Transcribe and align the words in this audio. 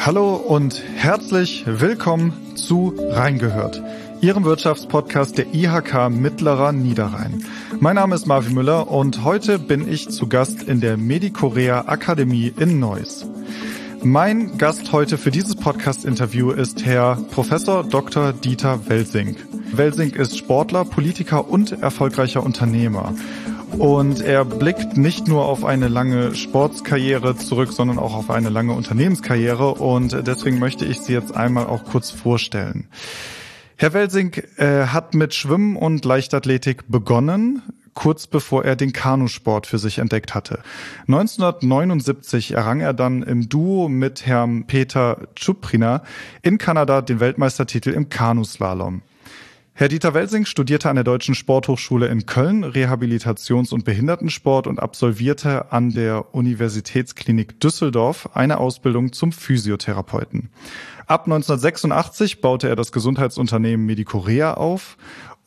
Hallo 0.00 0.36
und 0.36 0.82
herzlich 0.94 1.64
willkommen 1.66 2.56
zu 2.56 2.94
Reingehört, 3.10 3.82
Ihrem 4.20 4.44
Wirtschaftspodcast 4.44 5.36
der 5.36 5.52
IHK 5.52 6.08
Mittlerer 6.10 6.72
Niederrhein. 6.72 7.44
Mein 7.80 7.96
Name 7.96 8.14
ist 8.14 8.26
Marvin 8.26 8.54
Müller 8.54 8.90
und 8.90 9.24
heute 9.24 9.58
bin 9.58 9.90
ich 9.90 10.08
zu 10.08 10.28
Gast 10.28 10.62
in 10.62 10.80
der 10.80 10.96
Medikorea 10.96 11.88
Akademie 11.88 12.52
in 12.56 12.78
Neuss. 12.78 13.26
Mein 14.02 14.56
Gast 14.56 14.92
heute 14.92 15.18
für 15.18 15.32
dieses 15.32 15.56
Podcast-Interview 15.56 16.52
ist 16.52 16.86
Herr 16.86 17.16
Professor 17.32 17.82
Dr. 17.82 18.32
Dieter 18.32 18.88
Welsing. 18.88 19.36
Welsing 19.72 20.14
ist 20.14 20.38
Sportler, 20.38 20.84
Politiker 20.84 21.48
und 21.48 21.72
erfolgreicher 21.82 22.42
Unternehmer. 22.44 23.12
Und 23.76 24.20
er 24.20 24.44
blickt 24.44 24.96
nicht 24.96 25.28
nur 25.28 25.46
auf 25.46 25.64
eine 25.64 25.88
lange 25.88 26.34
Sportskarriere 26.34 27.36
zurück, 27.36 27.72
sondern 27.72 27.98
auch 27.98 28.14
auf 28.14 28.30
eine 28.30 28.48
lange 28.48 28.72
Unternehmenskarriere. 28.72 29.74
Und 29.74 30.26
deswegen 30.26 30.58
möchte 30.58 30.84
ich 30.84 31.00
Sie 31.00 31.12
jetzt 31.12 31.36
einmal 31.36 31.66
auch 31.66 31.84
kurz 31.84 32.10
vorstellen. 32.10 32.88
Herr 33.76 33.92
Welsing 33.92 34.32
äh, 34.56 34.86
hat 34.86 35.14
mit 35.14 35.34
Schwimmen 35.34 35.76
und 35.76 36.04
Leichtathletik 36.04 36.88
begonnen, 36.88 37.62
kurz 37.94 38.26
bevor 38.26 38.64
er 38.64 38.74
den 38.74 38.92
Kanusport 38.92 39.68
für 39.68 39.78
sich 39.78 39.98
entdeckt 39.98 40.34
hatte. 40.34 40.60
1979 41.06 42.54
errang 42.54 42.80
er 42.80 42.92
dann 42.92 43.22
im 43.22 43.48
Duo 43.48 43.88
mit 43.88 44.26
Herrn 44.26 44.66
Peter 44.66 45.28
Chuprina 45.36 46.02
in 46.42 46.58
Kanada 46.58 47.02
den 47.02 47.20
Weltmeistertitel 47.20 47.90
im 47.90 48.08
Kanuslalom. 48.08 49.02
Herr 49.78 49.86
Dieter 49.86 50.12
Welsing 50.12 50.44
studierte 50.44 50.90
an 50.90 50.96
der 50.96 51.04
Deutschen 51.04 51.36
Sporthochschule 51.36 52.08
in 52.08 52.26
Köln 52.26 52.64
Rehabilitations- 52.64 53.72
und 53.72 53.84
Behindertensport 53.84 54.66
und 54.66 54.80
absolvierte 54.80 55.70
an 55.70 55.90
der 55.92 56.34
Universitätsklinik 56.34 57.60
Düsseldorf 57.60 58.28
eine 58.34 58.58
Ausbildung 58.58 59.12
zum 59.12 59.30
Physiotherapeuten. 59.30 60.50
Ab 61.06 61.26
1986 61.26 62.40
baute 62.40 62.68
er 62.68 62.74
das 62.74 62.90
Gesundheitsunternehmen 62.90 63.86
Medicorea 63.86 64.54
auf 64.54 64.96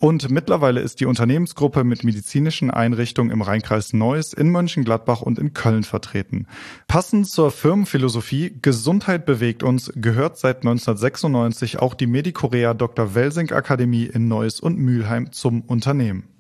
und 0.02 0.32
mittlerweile 0.32 0.82
ist 0.82 1.00
die 1.00 1.06
Unternehmensgruppe 1.06 1.84
mit 1.84 2.04
medizinischen 2.04 2.72
Einrichtungen 2.72 3.30
im 3.30 3.44
Rheinkreis 3.44 3.94
Neuss, 3.94 4.34
in 4.34 4.50
Mönchengladbach 4.50 5.22
und 5.22 5.38
in 5.38 5.54
Köln 5.54 5.84
vertreten. 5.84 6.48
Passend 6.88 7.30
zur 7.30 7.52
Firmenphilosophie 7.52 8.58
Gesundheit 8.64 9.28
bewegt 9.28 9.62
uns 9.62 9.92
gehört 9.96 10.40
seit 10.40 10.58
1996 10.66 11.78
auch 11.78 11.94
die 11.94 12.08
Medicorea 12.08 12.74
Dr. 12.74 13.14
Welsing 13.14 13.52
Akademie 13.52 14.06
in 14.06 14.28
Neuss 14.28 14.60
und 14.60 14.80
Mülheim 14.80 15.32
zum 15.32 15.62
Unternehmen. 15.62 16.31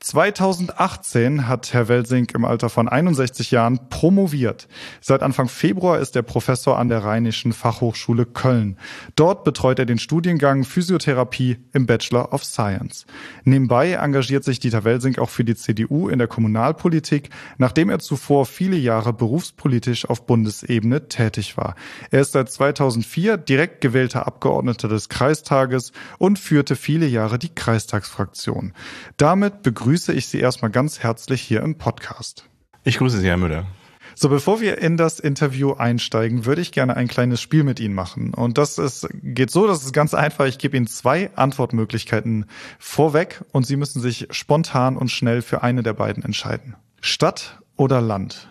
2018 0.00 1.48
hat 1.48 1.72
Herr 1.72 1.88
Welsing 1.88 2.28
im 2.34 2.44
Alter 2.44 2.68
von 2.68 2.88
61 2.88 3.50
Jahren 3.50 3.88
promoviert. 3.90 4.68
Seit 5.00 5.22
Anfang 5.22 5.48
Februar 5.48 5.98
ist 5.98 6.16
er 6.16 6.22
Professor 6.22 6.78
an 6.78 6.88
der 6.88 7.04
Rheinischen 7.04 7.52
Fachhochschule 7.52 8.26
Köln. 8.26 8.76
Dort 9.16 9.44
betreut 9.44 9.78
er 9.78 9.86
den 9.86 9.98
Studiengang 9.98 10.64
Physiotherapie 10.64 11.58
im 11.72 11.86
Bachelor 11.86 12.32
of 12.32 12.44
Science. 12.44 13.06
Nebenbei 13.44 13.92
engagiert 13.92 14.44
sich 14.44 14.60
Dieter 14.60 14.84
Welsing 14.84 15.18
auch 15.18 15.30
für 15.30 15.44
die 15.44 15.56
CDU 15.56 16.08
in 16.08 16.18
der 16.18 16.28
Kommunalpolitik, 16.28 17.30
nachdem 17.56 17.90
er 17.90 17.98
zuvor 17.98 18.46
viele 18.46 18.76
Jahre 18.76 19.12
berufspolitisch 19.12 20.08
auf 20.08 20.26
Bundesebene 20.26 21.08
tätig 21.08 21.56
war. 21.56 21.74
Er 22.10 22.20
ist 22.20 22.32
seit 22.32 22.50
2004 22.50 23.36
direkt 23.36 23.80
gewählter 23.80 24.26
Abgeordneter 24.26 24.88
des 24.88 25.08
Kreistages 25.08 25.92
und 26.18 26.38
führte 26.38 26.76
viele 26.76 27.06
Jahre 27.06 27.38
die 27.38 27.54
Kreistagsfraktion. 27.54 28.72
Damit 29.16 29.47
damit 29.48 29.62
begrüße 29.62 30.12
ich 30.12 30.26
Sie 30.26 30.40
erstmal 30.40 30.70
ganz 30.70 30.98
herzlich 31.00 31.40
hier 31.40 31.62
im 31.62 31.78
Podcast. 31.78 32.46
Ich 32.84 32.98
grüße 32.98 33.18
Sie, 33.18 33.28
Herr 33.28 33.38
Müller. 33.38 33.66
So, 34.14 34.28
bevor 34.28 34.60
wir 34.60 34.78
in 34.78 34.98
das 34.98 35.20
Interview 35.20 35.72
einsteigen, 35.72 36.44
würde 36.44 36.60
ich 36.60 36.70
gerne 36.70 36.96
ein 36.96 37.08
kleines 37.08 37.40
Spiel 37.40 37.64
mit 37.64 37.80
Ihnen 37.80 37.94
machen. 37.94 38.34
Und 38.34 38.58
das 38.58 38.76
ist, 38.76 39.08
geht 39.22 39.50
so, 39.50 39.66
das 39.66 39.84
ist 39.84 39.92
ganz 39.94 40.12
einfach. 40.12 40.44
Ich 40.44 40.58
gebe 40.58 40.76
Ihnen 40.76 40.86
zwei 40.86 41.30
Antwortmöglichkeiten 41.34 42.44
vorweg 42.78 43.42
und 43.52 43.64
Sie 43.64 43.76
müssen 43.76 44.02
sich 44.02 44.28
spontan 44.32 44.98
und 44.98 45.10
schnell 45.10 45.40
für 45.40 45.62
eine 45.62 45.82
der 45.82 45.94
beiden 45.94 46.22
entscheiden. 46.22 46.74
Stadt 47.00 47.62
oder 47.76 48.02
Land? 48.02 48.48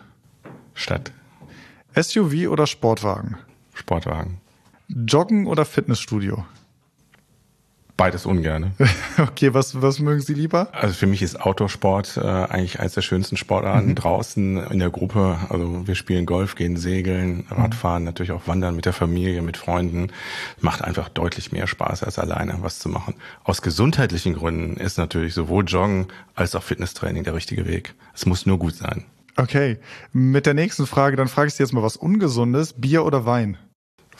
Stadt. 0.74 1.12
SUV 1.94 2.48
oder 2.48 2.66
Sportwagen? 2.66 3.36
Sportwagen. 3.72 4.40
Joggen 4.88 5.46
oder 5.46 5.64
Fitnessstudio? 5.64 6.44
Beides 7.98 8.26
ungern. 8.26 8.74
Okay, 9.18 9.52
was, 9.52 9.82
was 9.82 9.98
mögen 9.98 10.20
Sie 10.20 10.32
lieber? 10.32 10.68
Also 10.72 10.94
für 10.94 11.08
mich 11.08 11.22
ist 11.22 11.40
Outdoor-Sport 11.40 12.18
äh, 12.18 12.20
eigentlich 12.20 12.78
eines 12.78 12.94
der 12.94 13.02
schönsten 13.02 13.36
Sportarten. 13.36 13.88
Mhm. 13.88 13.94
Draußen 13.96 14.56
in 14.70 14.78
der 14.78 14.90
Gruppe, 14.90 15.36
also 15.48 15.88
wir 15.88 15.96
spielen 15.96 16.24
Golf, 16.24 16.54
gehen 16.54 16.76
segeln, 16.76 17.44
Radfahren, 17.50 18.02
mhm. 18.02 18.06
natürlich 18.06 18.30
auch 18.30 18.46
wandern 18.46 18.76
mit 18.76 18.86
der 18.86 18.92
Familie, 18.92 19.42
mit 19.42 19.56
Freunden. 19.56 20.12
Macht 20.60 20.84
einfach 20.84 21.08
deutlich 21.08 21.50
mehr 21.50 21.66
Spaß, 21.66 22.04
als 22.04 22.20
alleine 22.20 22.58
was 22.60 22.78
zu 22.78 22.88
machen. 22.88 23.14
Aus 23.42 23.60
gesundheitlichen 23.60 24.34
Gründen 24.34 24.76
ist 24.76 24.98
natürlich 24.98 25.34
sowohl 25.34 25.64
Joggen 25.64 26.06
als 26.36 26.54
auch 26.54 26.62
Fitnesstraining 26.62 27.24
der 27.24 27.34
richtige 27.34 27.66
Weg. 27.66 27.94
Es 28.14 28.24
muss 28.24 28.46
nur 28.46 28.60
gut 28.60 28.76
sein. 28.76 29.04
Okay, 29.34 29.78
mit 30.12 30.46
der 30.46 30.54
nächsten 30.54 30.86
Frage, 30.86 31.16
dann 31.16 31.26
frage 31.26 31.48
ich 31.48 31.54
Sie 31.54 31.64
jetzt 31.64 31.72
mal 31.72 31.82
was 31.82 31.96
Ungesundes. 31.96 32.74
Bier 32.74 33.04
oder 33.04 33.26
Wein? 33.26 33.56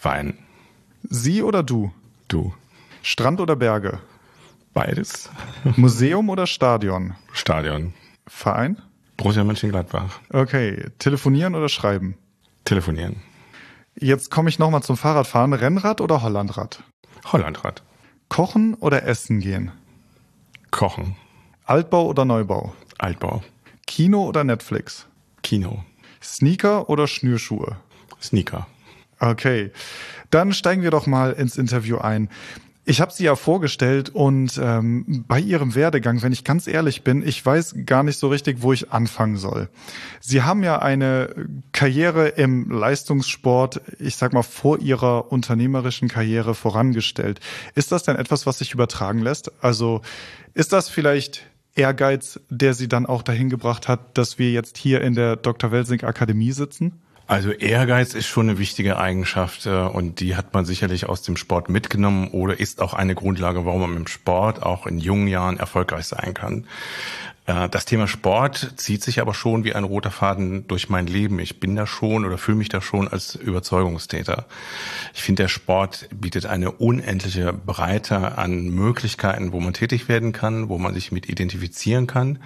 Wein. 0.03 0.37
Sie 1.09 1.45
oder 1.45 1.62
du? 1.62 1.93
Du. 2.27 2.53
Strand 3.03 3.41
oder 3.41 3.56
Berge? 3.56 4.00
Beides. 4.75 5.31
Museum 5.76 6.28
oder 6.28 6.47
Stadion? 6.47 7.14
Stadion. 7.32 7.94
Verein? 8.26 8.81
Borussia 9.16 9.44
Mönchengladbach. 9.44 10.20
Okay. 10.32 10.86
Telefonieren 10.98 11.54
oder 11.54 11.69
schreiben? 11.69 12.16
Telefonieren. 12.64 13.16
Jetzt 13.98 14.31
komme 14.31 14.48
ich 14.48 14.59
nochmal 14.59 14.82
zum 14.82 14.97
Fahrradfahren. 14.97 15.53
Rennrad 15.53 16.00
oder 16.00 16.22
Hollandrad? 16.22 16.82
Hollandrad. 17.32 17.82
Kochen 18.28 18.75
oder 18.75 19.04
essen 19.04 19.41
gehen? 19.41 19.72
Kochen. 20.70 21.16
Altbau 21.65 22.06
oder 22.06 22.25
Neubau? 22.25 22.72
Altbau. 22.98 23.42
Kino 23.86 24.25
oder 24.25 24.44
Netflix? 24.44 25.06
Kino. 25.42 25.84
Sneaker 26.22 26.88
oder 26.88 27.06
Schnürschuhe? 27.06 27.76
Sneaker. 28.20 28.66
Okay, 29.20 29.72
dann 30.30 30.53
steigen 30.53 30.82
wir 30.82 30.91
doch 30.91 31.06
mal 31.06 31.32
ins 31.32 31.56
Interview 31.56 31.98
ein. 31.98 32.28
Ich 32.88 33.03
habe 33.03 33.12
sie 33.12 33.25
ja 33.25 33.37
vorgestellt 33.37 34.09
und 34.09 34.59
ähm, 34.62 35.26
bei 35.28 35.38
ihrem 35.38 35.75
Werdegang, 35.75 36.22
wenn 36.22 36.32
ich 36.32 36.43
ganz 36.43 36.66
ehrlich 36.66 37.04
bin, 37.04 37.22
ich 37.22 37.44
weiß 37.44 37.75
gar 37.84 38.03
nicht 38.03 38.19
so 38.19 38.28
richtig, 38.28 38.62
wo 38.62 38.72
ich 38.72 38.93
anfangen 38.93 39.37
soll. 39.37 39.69
Sie 40.21 40.41
haben 40.41 40.62
ja 40.62 40.78
eine 40.78 41.34
Karriere 41.72 42.28
im 42.28 42.71
Leistungssport, 42.71 43.82
ich 43.98 44.16
sag 44.16 44.32
mal, 44.32 44.43
vor 44.43 44.78
ihrer 44.78 45.31
unternehmerischen 45.31 46.09
Karriere 46.09 46.54
vorangestellt. 46.54 47.41
Ist 47.75 47.93
das 47.93 48.04
denn 48.04 48.16
etwas, 48.16 48.47
was 48.47 48.56
sich 48.56 48.72
übertragen 48.72 49.19
lässt? 49.19 49.53
Also 49.62 50.00
ist 50.54 50.72
das 50.72 50.88
vielleicht 50.88 51.44
Ehrgeiz, 51.75 52.41
der 52.48 52.72
sie 52.72 52.88
dann 52.88 53.04
auch 53.04 53.22
dahin 53.22 53.50
gebracht 53.50 53.87
hat, 53.87 54.16
dass 54.16 54.38
wir 54.38 54.50
jetzt 54.50 54.78
hier 54.78 55.03
in 55.03 55.15
der 55.15 55.37
Dr. 55.37 55.72
Welsing 55.72 56.04
Akademie 56.04 56.53
sitzen? 56.53 57.03
Also 57.28 57.50
Ehrgeiz 57.50 58.15
ist 58.15 58.27
schon 58.27 58.49
eine 58.49 58.59
wichtige 58.59 58.97
Eigenschaft 58.97 59.66
äh, 59.66 59.83
und 59.83 60.21
die 60.21 60.34
hat 60.34 60.55
man 60.55 60.65
sicherlich 60.65 61.06
aus 61.06 61.21
dem 61.21 61.37
Sport 61.37 61.69
mitgenommen 61.69 62.28
oder 62.28 62.59
ist 62.59 62.81
auch 62.81 62.94
eine 62.94 63.15
Grundlage, 63.15 63.66
warum 63.66 63.83
man 63.83 63.97
im 63.97 64.06
Sport 64.06 64.62
auch 64.62 64.87
in 64.87 64.99
jungen 64.99 65.28
Jahren 65.28 65.59
erfolgreich 65.59 66.06
sein 66.06 66.33
kann. 66.33 66.66
Äh, 67.44 67.69
das 67.69 67.84
Thema 67.84 68.09
Sport 68.09 68.75
zieht 68.77 69.03
sich 69.03 69.21
aber 69.21 69.34
schon 69.34 69.65
wie 69.65 69.75
ein 69.75 69.84
roter 69.84 70.11
Faden 70.11 70.66
durch 70.69 70.89
mein 70.89 71.06
Leben. 71.06 71.39
Ich 71.39 71.61
bin 71.61 71.77
da 71.77 71.87
schon 71.87 72.25
oder 72.25 72.39
fühle 72.39 72.56
mich 72.56 72.71
da 72.71 72.81
schon 72.81 73.09
als 73.09 73.34
Überzeugungstäter. 73.34 74.47
Ich 75.12 75.22
finde, 75.22 75.43
der 75.43 75.49
Sport 75.49 76.09
bietet 76.10 76.47
eine 76.47 76.71
unendliche 76.71 77.53
Breite 77.53 78.39
an 78.39 78.71
Möglichkeiten, 78.71 79.53
wo 79.53 79.60
man 79.60 79.75
tätig 79.75 80.09
werden 80.09 80.33
kann, 80.33 80.71
wo 80.71 80.78
man 80.78 80.95
sich 80.95 81.12
mit 81.12 81.28
identifizieren 81.28 82.06
kann. 82.06 82.39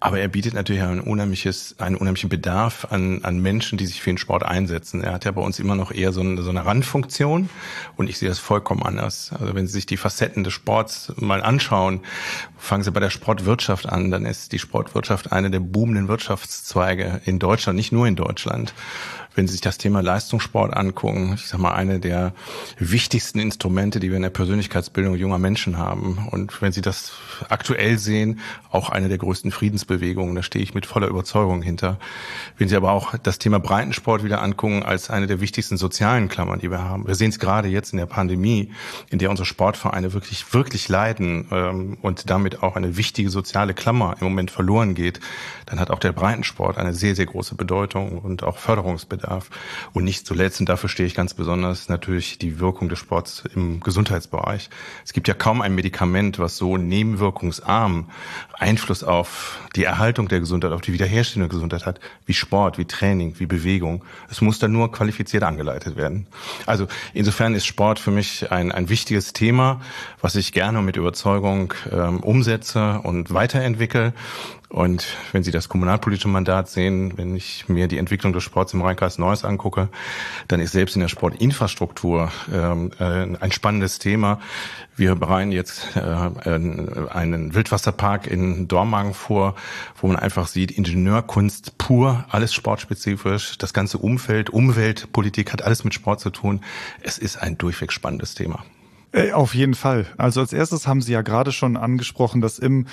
Aber 0.00 0.20
er 0.20 0.28
bietet 0.28 0.54
natürlich 0.54 0.82
ein 0.82 1.00
unheimliches, 1.00 1.74
einen 1.78 1.96
unheimlichen 1.96 2.28
Bedarf 2.28 2.86
an, 2.90 3.24
an 3.24 3.40
Menschen, 3.40 3.78
die 3.78 3.86
sich 3.86 4.00
für 4.00 4.10
den 4.10 4.18
Sport 4.18 4.44
einsetzen. 4.44 5.02
Er 5.02 5.12
hat 5.12 5.24
ja 5.24 5.32
bei 5.32 5.40
uns 5.40 5.58
immer 5.58 5.74
noch 5.74 5.90
eher 5.90 6.12
so 6.12 6.20
eine, 6.20 6.40
so 6.42 6.50
eine 6.50 6.64
Randfunktion 6.64 7.50
und 7.96 8.08
ich 8.08 8.18
sehe 8.18 8.28
das 8.28 8.38
vollkommen 8.38 8.84
anders. 8.84 9.32
Also 9.32 9.56
wenn 9.56 9.66
Sie 9.66 9.72
sich 9.72 9.86
die 9.86 9.96
Facetten 9.96 10.44
des 10.44 10.52
Sports 10.52 11.12
mal 11.16 11.42
anschauen, 11.42 12.00
fangen 12.56 12.84
Sie 12.84 12.92
bei 12.92 13.00
der 13.00 13.10
Sportwirtschaft 13.10 13.88
an, 13.88 14.12
dann 14.12 14.24
ist 14.24 14.52
die 14.52 14.60
Sportwirtschaft 14.60 15.32
eine 15.32 15.50
der 15.50 15.60
boomenden 15.60 16.06
Wirtschaftszweige 16.06 17.20
in 17.24 17.40
Deutschland, 17.40 17.76
nicht 17.76 17.90
nur 17.90 18.06
in 18.06 18.14
Deutschland 18.14 18.74
wenn 19.38 19.46
Sie 19.46 19.52
sich 19.52 19.60
das 19.60 19.78
Thema 19.78 20.02
Leistungssport 20.02 20.76
angucken, 20.76 21.34
ich 21.36 21.46
sag 21.46 21.60
mal, 21.60 21.72
eine 21.72 22.00
der 22.00 22.34
wichtigsten 22.76 23.38
Instrumente, 23.38 24.00
die 24.00 24.10
wir 24.10 24.16
in 24.16 24.22
der 24.22 24.30
Persönlichkeitsbildung 24.30 25.14
junger 25.14 25.38
Menschen 25.38 25.78
haben. 25.78 26.26
Und 26.32 26.60
wenn 26.60 26.72
Sie 26.72 26.80
das 26.80 27.12
aktuell 27.48 27.98
sehen, 27.98 28.40
auch 28.70 28.90
eine 28.90 29.08
der 29.08 29.18
größten 29.18 29.52
Friedens 29.52 29.84
Zukunftsbewegung. 29.88 30.34
Da 30.34 30.42
stehe 30.42 30.62
ich 30.62 30.74
mit 30.74 30.86
voller 30.86 31.08
Überzeugung 31.08 31.62
hinter. 31.62 31.98
Wenn 32.56 32.68
Sie 32.68 32.76
aber 32.76 32.92
auch 32.92 33.16
das 33.22 33.38
Thema 33.38 33.58
Breitensport 33.58 34.22
wieder 34.22 34.42
angucken 34.42 34.82
als 34.82 35.10
eine 35.10 35.26
der 35.26 35.40
wichtigsten 35.40 35.76
sozialen 35.76 36.28
Klammern, 36.28 36.60
die 36.60 36.70
wir 36.70 36.82
haben. 36.82 37.06
Wir 37.06 37.14
sehen 37.14 37.30
es 37.30 37.38
gerade 37.38 37.68
jetzt 37.68 37.92
in 37.92 37.98
der 37.98 38.06
Pandemie, 38.06 38.70
in 39.10 39.18
der 39.18 39.30
unsere 39.30 39.46
Sportvereine 39.46 40.12
wirklich, 40.12 40.52
wirklich 40.52 40.88
leiden 40.88 41.48
ähm, 41.50 41.98
und 42.02 42.30
damit 42.30 42.62
auch 42.62 42.76
eine 42.76 42.96
wichtige 42.96 43.30
soziale 43.30 43.74
Klammer 43.74 44.16
im 44.20 44.26
Moment 44.26 44.50
verloren 44.50 44.94
geht. 44.94 45.20
Dann 45.66 45.80
hat 45.80 45.90
auch 45.90 45.98
der 45.98 46.12
Breitensport 46.12 46.78
eine 46.78 46.92
sehr, 46.94 47.14
sehr 47.14 47.26
große 47.26 47.54
Bedeutung 47.54 48.18
und 48.18 48.42
auch 48.42 48.58
Förderungsbedarf. 48.58 49.50
Und 49.92 50.04
nicht 50.04 50.26
zuletzt, 50.26 50.60
und 50.60 50.68
dafür 50.68 50.88
stehe 50.88 51.06
ich 51.06 51.14
ganz 51.14 51.34
besonders, 51.34 51.88
natürlich 51.88 52.38
die 52.38 52.60
Wirkung 52.60 52.88
des 52.88 52.98
Sports 52.98 53.44
im 53.54 53.80
Gesundheitsbereich. 53.80 54.70
Es 55.04 55.12
gibt 55.12 55.28
ja 55.28 55.34
kaum 55.34 55.62
ein 55.62 55.74
Medikament, 55.74 56.38
was 56.38 56.56
so 56.56 56.76
nebenwirkungsarm 56.76 58.10
Einfluss 58.58 59.04
auf 59.04 59.60
die 59.76 59.77
Erhaltung 59.84 60.28
der 60.28 60.40
Gesundheit, 60.40 60.72
auf 60.72 60.80
die 60.80 60.92
Wiederherstellung 60.92 61.48
der 61.48 61.54
Gesundheit 61.54 61.86
hat, 61.86 62.00
wie 62.26 62.34
Sport, 62.34 62.78
wie 62.78 62.84
Training, 62.84 63.34
wie 63.38 63.46
Bewegung. 63.46 64.04
Es 64.30 64.40
muss 64.40 64.58
dann 64.58 64.72
nur 64.72 64.92
qualifiziert 64.92 65.42
angeleitet 65.42 65.96
werden. 65.96 66.26
Also 66.66 66.86
insofern 67.14 67.54
ist 67.54 67.66
Sport 67.66 67.98
für 67.98 68.10
mich 68.10 68.50
ein, 68.50 68.72
ein 68.72 68.88
wichtiges 68.88 69.32
Thema, 69.32 69.80
was 70.20 70.36
ich 70.36 70.52
gerne 70.52 70.82
mit 70.82 70.96
Überzeugung 70.96 71.74
ähm, 71.90 72.20
umsetze 72.20 73.00
und 73.02 73.32
weiterentwickle. 73.32 74.12
Und 74.68 75.16
wenn 75.32 75.42
Sie 75.42 75.50
das 75.50 75.70
kommunalpolitische 75.70 76.28
Mandat 76.28 76.68
sehen, 76.68 77.16
wenn 77.16 77.34
ich 77.34 77.68
mir 77.68 77.88
die 77.88 77.96
Entwicklung 77.96 78.34
des 78.34 78.44
Sports 78.44 78.74
im 78.74 78.82
Rheinkreis 78.82 79.16
Neuss 79.18 79.44
angucke, 79.44 79.88
dann 80.46 80.60
ist 80.60 80.72
selbst 80.72 80.94
in 80.94 81.00
der 81.00 81.08
Sportinfrastruktur 81.08 82.30
ähm, 82.52 82.90
äh, 82.98 83.36
ein 83.40 83.50
spannendes 83.50 83.98
Thema. 83.98 84.40
Wir 84.94 85.14
bereiten 85.14 85.52
jetzt 85.52 85.96
äh, 85.96 86.00
einen 86.00 87.54
Wildwasserpark 87.54 88.26
in 88.26 88.68
Dormagen 88.68 89.14
vor, 89.14 89.54
wo 90.00 90.08
man 90.08 90.16
einfach 90.16 90.46
sieht, 90.46 90.70
Ingenieurkunst 90.70 91.78
pur, 91.78 92.26
alles 92.28 92.52
sportspezifisch, 92.52 93.56
das 93.56 93.72
ganze 93.72 93.96
Umfeld, 93.96 94.50
Umweltpolitik 94.50 95.52
hat 95.52 95.62
alles 95.62 95.82
mit 95.84 95.94
Sport 95.94 96.20
zu 96.20 96.28
tun. 96.28 96.60
Es 97.00 97.16
ist 97.16 97.38
ein 97.38 97.56
durchweg 97.56 97.90
spannendes 97.90 98.34
Thema. 98.34 98.64
Äh, 99.12 99.32
auf 99.32 99.54
jeden 99.54 99.74
Fall. 99.74 100.06
Also 100.18 100.40
als 100.40 100.52
erstes 100.52 100.86
haben 100.86 101.00
Sie 101.00 101.12
ja 101.12 101.22
gerade 101.22 101.50
schon 101.52 101.76
angesprochen, 101.76 102.40
dass 102.40 102.58
im 102.58 102.86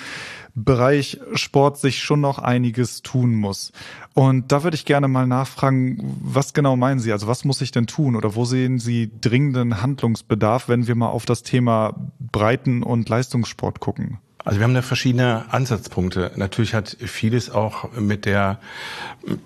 Bereich 0.54 1.20
Sport 1.34 1.78
sich 1.78 2.02
schon 2.02 2.22
noch 2.22 2.38
einiges 2.38 3.02
tun 3.02 3.34
muss. 3.34 3.72
Und 4.14 4.50
da 4.50 4.62
würde 4.64 4.76
ich 4.76 4.86
gerne 4.86 5.08
mal 5.08 5.26
nachfragen, 5.26 6.16
was 6.22 6.54
genau 6.54 6.76
meinen 6.76 7.00
Sie? 7.00 7.12
Also 7.12 7.26
was 7.26 7.44
muss 7.44 7.60
ich 7.60 7.70
denn 7.70 7.86
tun 7.86 8.16
oder 8.16 8.34
wo 8.34 8.46
sehen 8.46 8.78
Sie 8.78 9.10
dringenden 9.20 9.82
Handlungsbedarf, 9.82 10.68
wenn 10.68 10.86
wir 10.86 10.94
mal 10.94 11.08
auf 11.08 11.26
das 11.26 11.42
Thema 11.42 11.94
Breiten- 12.18 12.82
und 12.82 13.08
Leistungssport 13.08 13.80
gucken? 13.80 14.18
Also 14.46 14.60
wir 14.60 14.64
haben 14.64 14.74
da 14.74 14.82
verschiedene 14.82 15.44
Ansatzpunkte. 15.52 16.30
Natürlich 16.36 16.72
hat 16.72 16.96
vieles 17.00 17.50
auch 17.50 17.90
mit 17.94 18.26
der 18.26 18.60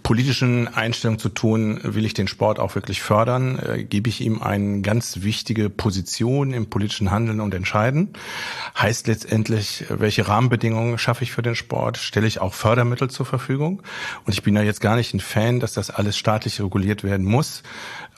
politischen 0.02 0.69
Einstellung 0.69 1.19
zu 1.19 1.31
tun, 1.31 1.81
will 1.82 2.05
ich 2.05 2.12
den 2.12 2.29
Sport 2.29 2.58
auch 2.58 2.75
wirklich 2.75 3.00
fördern, 3.00 3.58
äh, 3.58 3.82
gebe 3.82 4.11
ich 4.11 4.20
ihm 4.20 4.43
eine 4.43 4.82
ganz 4.82 5.23
wichtige 5.23 5.70
Position 5.70 6.52
im 6.52 6.69
politischen 6.69 7.11
Handeln 7.11 7.41
und 7.41 7.55
Entscheiden. 7.55 8.11
Heißt 8.79 9.06
letztendlich, 9.06 9.87
welche 9.88 10.29
Rahmenbedingungen 10.29 10.99
schaffe 10.99 11.25
ich 11.25 11.32
für 11.32 11.41
den 11.41 11.55
Sport, 11.55 11.97
stelle 11.97 12.26
ich 12.26 12.43
auch 12.43 12.52
Fördermittel 12.52 13.08
zur 13.08 13.25
Verfügung. 13.25 13.82
Und 14.26 14.35
ich 14.35 14.43
bin 14.43 14.55
da 14.55 14.61
jetzt 14.61 14.82
gar 14.82 14.97
nicht 14.97 15.14
ein 15.14 15.20
Fan, 15.20 15.61
dass 15.61 15.73
das 15.73 15.88
alles 15.88 16.19
staatlich 16.19 16.61
reguliert 16.61 17.05
werden 17.05 17.25
muss. 17.25 17.62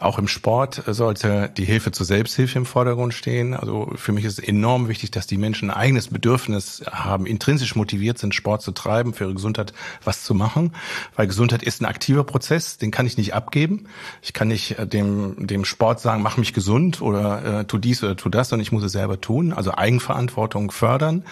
Auch 0.00 0.18
im 0.18 0.26
Sport 0.26 0.82
sollte 0.88 1.48
die 1.56 1.64
Hilfe 1.64 1.92
zur 1.92 2.04
Selbsthilfe 2.04 2.58
im 2.58 2.66
Vordergrund 2.66 3.14
stehen. 3.14 3.54
Also 3.54 3.92
für 3.94 4.10
mich 4.10 4.24
ist 4.24 4.40
es 4.40 4.44
enorm 4.44 4.88
wichtig, 4.88 5.12
dass 5.12 5.28
die 5.28 5.36
Menschen 5.36 5.70
ein 5.70 5.76
eigenes 5.76 6.08
Bedürfnis 6.08 6.71
haben, 6.90 7.26
intrinsisch 7.26 7.76
motiviert 7.76 8.18
sind, 8.18 8.34
Sport 8.34 8.62
zu 8.62 8.72
treiben, 8.72 9.12
für 9.12 9.24
ihre 9.24 9.34
Gesundheit 9.34 9.72
was 10.04 10.24
zu 10.24 10.34
machen. 10.34 10.72
Weil 11.16 11.26
Gesundheit 11.26 11.62
ist 11.62 11.82
ein 11.82 11.86
aktiver 11.86 12.24
Prozess, 12.24 12.78
den 12.78 12.90
kann 12.90 13.06
ich 13.06 13.16
nicht 13.16 13.34
abgeben. 13.34 13.86
Ich 14.22 14.32
kann 14.32 14.48
nicht 14.48 14.78
äh, 14.78 14.86
dem, 14.86 15.46
dem 15.46 15.64
Sport 15.64 16.00
sagen, 16.00 16.22
mach 16.22 16.36
mich 16.36 16.52
gesund 16.52 17.02
oder 17.02 17.60
äh, 17.60 17.64
tu 17.64 17.78
dies 17.78 18.02
oder 18.02 18.16
tu 18.16 18.28
das, 18.28 18.48
sondern 18.48 18.62
ich 18.62 18.72
muss 18.72 18.84
es 18.84 18.92
selber 18.92 19.20
tun. 19.20 19.52
Also 19.52 19.74
Eigenverantwortung 19.74 20.70
fördern. 20.70 21.24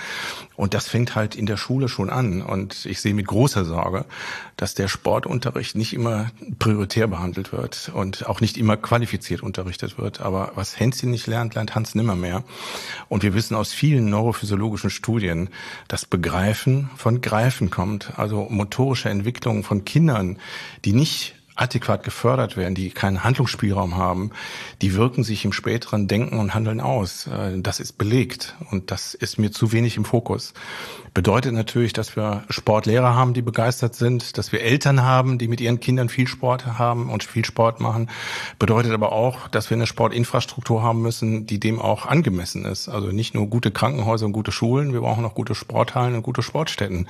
Und 0.61 0.75
das 0.75 0.89
fängt 0.89 1.15
halt 1.15 1.37
in 1.37 1.47
der 1.47 1.57
Schule 1.57 1.89
schon 1.89 2.11
an. 2.11 2.43
Und 2.43 2.85
ich 2.85 3.01
sehe 3.01 3.15
mit 3.15 3.27
großer 3.27 3.65
Sorge, 3.65 4.05
dass 4.59 4.75
der 4.75 4.89
Sportunterricht 4.89 5.75
nicht 5.75 5.95
immer 5.95 6.33
prioritär 6.59 7.07
behandelt 7.07 7.51
wird 7.51 7.91
und 7.95 8.27
auch 8.27 8.43
nicht 8.43 8.59
immer 8.59 8.77
qualifiziert 8.77 9.43
unterrichtet 9.43 9.97
wird. 9.97 10.21
Aber 10.21 10.53
was 10.57 10.79
Hänschen 10.79 11.13
nicht 11.13 11.27
lernt, 11.27 11.55
lernt 11.55 11.75
Hans 11.75 11.95
nimmer 11.95 12.15
mehr. 12.15 12.45
Und 13.09 13.23
wir 13.23 13.33
wissen 13.33 13.55
aus 13.55 13.73
vielen 13.73 14.11
neurophysiologischen 14.11 14.91
Studien, 14.91 15.49
dass 15.89 16.05
Begreifen 16.05 16.91
von 16.95 17.23
Greifen 17.23 17.71
kommt. 17.71 18.19
Also 18.19 18.47
motorische 18.51 19.09
Entwicklung 19.09 19.65
von 19.65 19.87
Kindern, 19.87 20.39
die 20.85 20.93
nicht 20.93 21.40
adäquat 21.61 22.03
gefördert 22.03 22.57
werden, 22.57 22.75
die 22.75 22.91
keinen 22.91 23.23
Handlungsspielraum 23.23 23.97
haben, 23.97 24.31
die 24.81 24.95
wirken 24.95 25.25
sich 25.25 25.45
im 25.45 25.53
späteren 25.53 26.09
Denken 26.09 26.39
und 26.39 26.55
Handeln 26.55 26.81
aus. 26.81 27.27
Äh, 27.27 27.61
das 27.61 27.81
ist 27.81 27.99
belegt 27.99 28.57
und 28.71 28.91
das 28.91 29.15
ist 29.15 29.39
mir 29.39 29.51
zu 29.51 29.73
wenig 29.73 29.97
im 29.97 30.05
Fokus. 30.05 30.55
Bedeutet 31.13 31.53
natürlich, 31.53 31.93
dass 31.93 32.15
wir 32.15 32.45
Sportlehrer 32.49 33.17
haben, 33.17 33.35
die 33.35 33.43
begeistert 33.43 33.97
sind, 33.97 34.39
dass 34.39 34.53
wir 34.53 34.63
Eltern 34.63 35.03
haben, 35.03 35.39
die 35.39 35.49
mit 35.49 35.61
ihren 35.61 35.81
Kindern 35.81 36.09
viel 36.09 36.29
Sport 36.29 36.79
haben 36.79 37.11
und 37.11 37.25
viel 37.25 37.45
Sport 37.45 37.81
machen. 37.81 38.09
Bedeutet 38.61 38.93
aber 38.93 39.13
auch, 39.13 39.49
dass 39.49 39.71
wir 39.71 39.77
eine 39.77 39.89
Sportinfrastruktur 39.89 40.83
haben 40.83 41.03
müssen, 41.03 41.47
die 41.47 41.59
dem 41.59 41.81
auch 41.81 42.07
angemessen 42.07 42.65
ist. 42.65 42.89
Also 42.89 43.09
nicht 43.09 43.35
nur 43.35 43.49
gute 43.49 43.73
Krankenhäuser 43.73 44.27
und 44.27 44.33
gute 44.33 44.53
Schulen, 44.53 44.93
wir 44.93 45.01
brauchen 45.01 45.25
auch 45.25 45.35
gute 45.35 45.57
Sporthallen 45.57 46.15
und 46.15 46.23
gute 46.23 46.43
Sportstätten. 46.43 47.09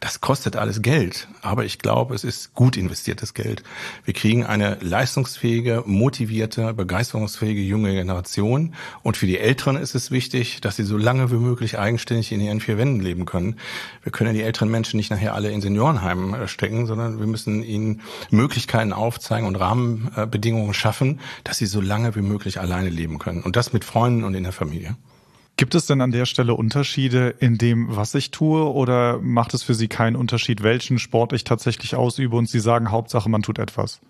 Das 0.00 0.22
kostet 0.22 0.56
alles 0.56 0.80
Geld, 0.80 1.28
aber 1.42 1.64
ich 1.64 1.78
glaube, 1.78 2.14
es 2.14 2.24
ist 2.24 2.54
gut 2.54 2.78
investiertes 2.78 3.34
Geld. 3.34 3.62
Wir 4.04 4.14
kriegen 4.14 4.44
eine 4.44 4.78
leistungsfähige, 4.80 5.84
motivierte, 5.86 6.74
begeisterungsfähige 6.74 7.60
junge 7.60 7.92
Generation 7.92 8.74
und 9.02 9.16
für 9.16 9.26
die 9.26 9.38
Älteren 9.38 9.76
ist 9.76 9.94
es 9.94 10.10
wichtig, 10.10 10.60
dass 10.60 10.76
sie 10.76 10.84
so 10.84 10.96
lange 10.96 11.30
wie 11.30 11.36
möglich 11.36 11.78
eigenständig 11.78 12.32
in 12.32 12.40
ihren 12.40 12.60
vier 12.60 12.78
Wänden 12.78 13.00
leben 13.00 13.26
können. 13.26 13.56
Wir 14.02 14.12
können 14.12 14.34
die 14.34 14.42
älteren 14.42 14.70
Menschen 14.70 14.96
nicht 14.96 15.10
nachher 15.10 15.34
alle 15.34 15.50
in 15.50 15.60
Seniorenheimen 15.60 16.34
äh, 16.34 16.48
stecken, 16.48 16.86
sondern 16.86 17.18
wir 17.18 17.26
müssen 17.26 17.62
ihnen 17.62 18.00
Möglichkeiten 18.30 18.92
aufzeigen 18.92 19.46
und 19.46 19.56
Rahmenbedingungen 19.56 20.74
schaffen, 20.74 21.20
dass 21.44 21.58
sie 21.58 21.66
so 21.66 21.80
lange 21.80 22.14
wie 22.14 22.22
möglich 22.22 22.60
alleine 22.60 22.90
leben 22.90 23.18
können. 23.18 23.42
Und 23.42 23.56
das 23.56 23.72
mit 23.72 23.84
Freunden 23.84 24.24
und 24.24 24.34
in 24.34 24.42
der 24.42 24.52
Familie. 24.52 24.96
Gibt 25.56 25.74
es 25.74 25.86
denn 25.86 26.00
an 26.00 26.10
der 26.10 26.26
Stelle 26.26 26.54
Unterschiede 26.54 27.34
in 27.38 27.58
dem, 27.58 27.94
was 27.94 28.14
ich 28.14 28.30
tue, 28.30 28.64
oder 28.72 29.18
macht 29.20 29.54
es 29.54 29.62
für 29.62 29.74
Sie 29.74 29.88
keinen 29.88 30.16
Unterschied, 30.16 30.62
welchen 30.62 30.98
Sport 30.98 31.32
ich 31.32 31.44
tatsächlich 31.44 31.94
ausübe 31.94 32.36
und 32.36 32.48
Sie 32.48 32.60
sagen, 32.60 32.90
Hauptsache, 32.90 33.28
man 33.28 33.42
tut 33.42 33.58
etwas? 33.58 34.00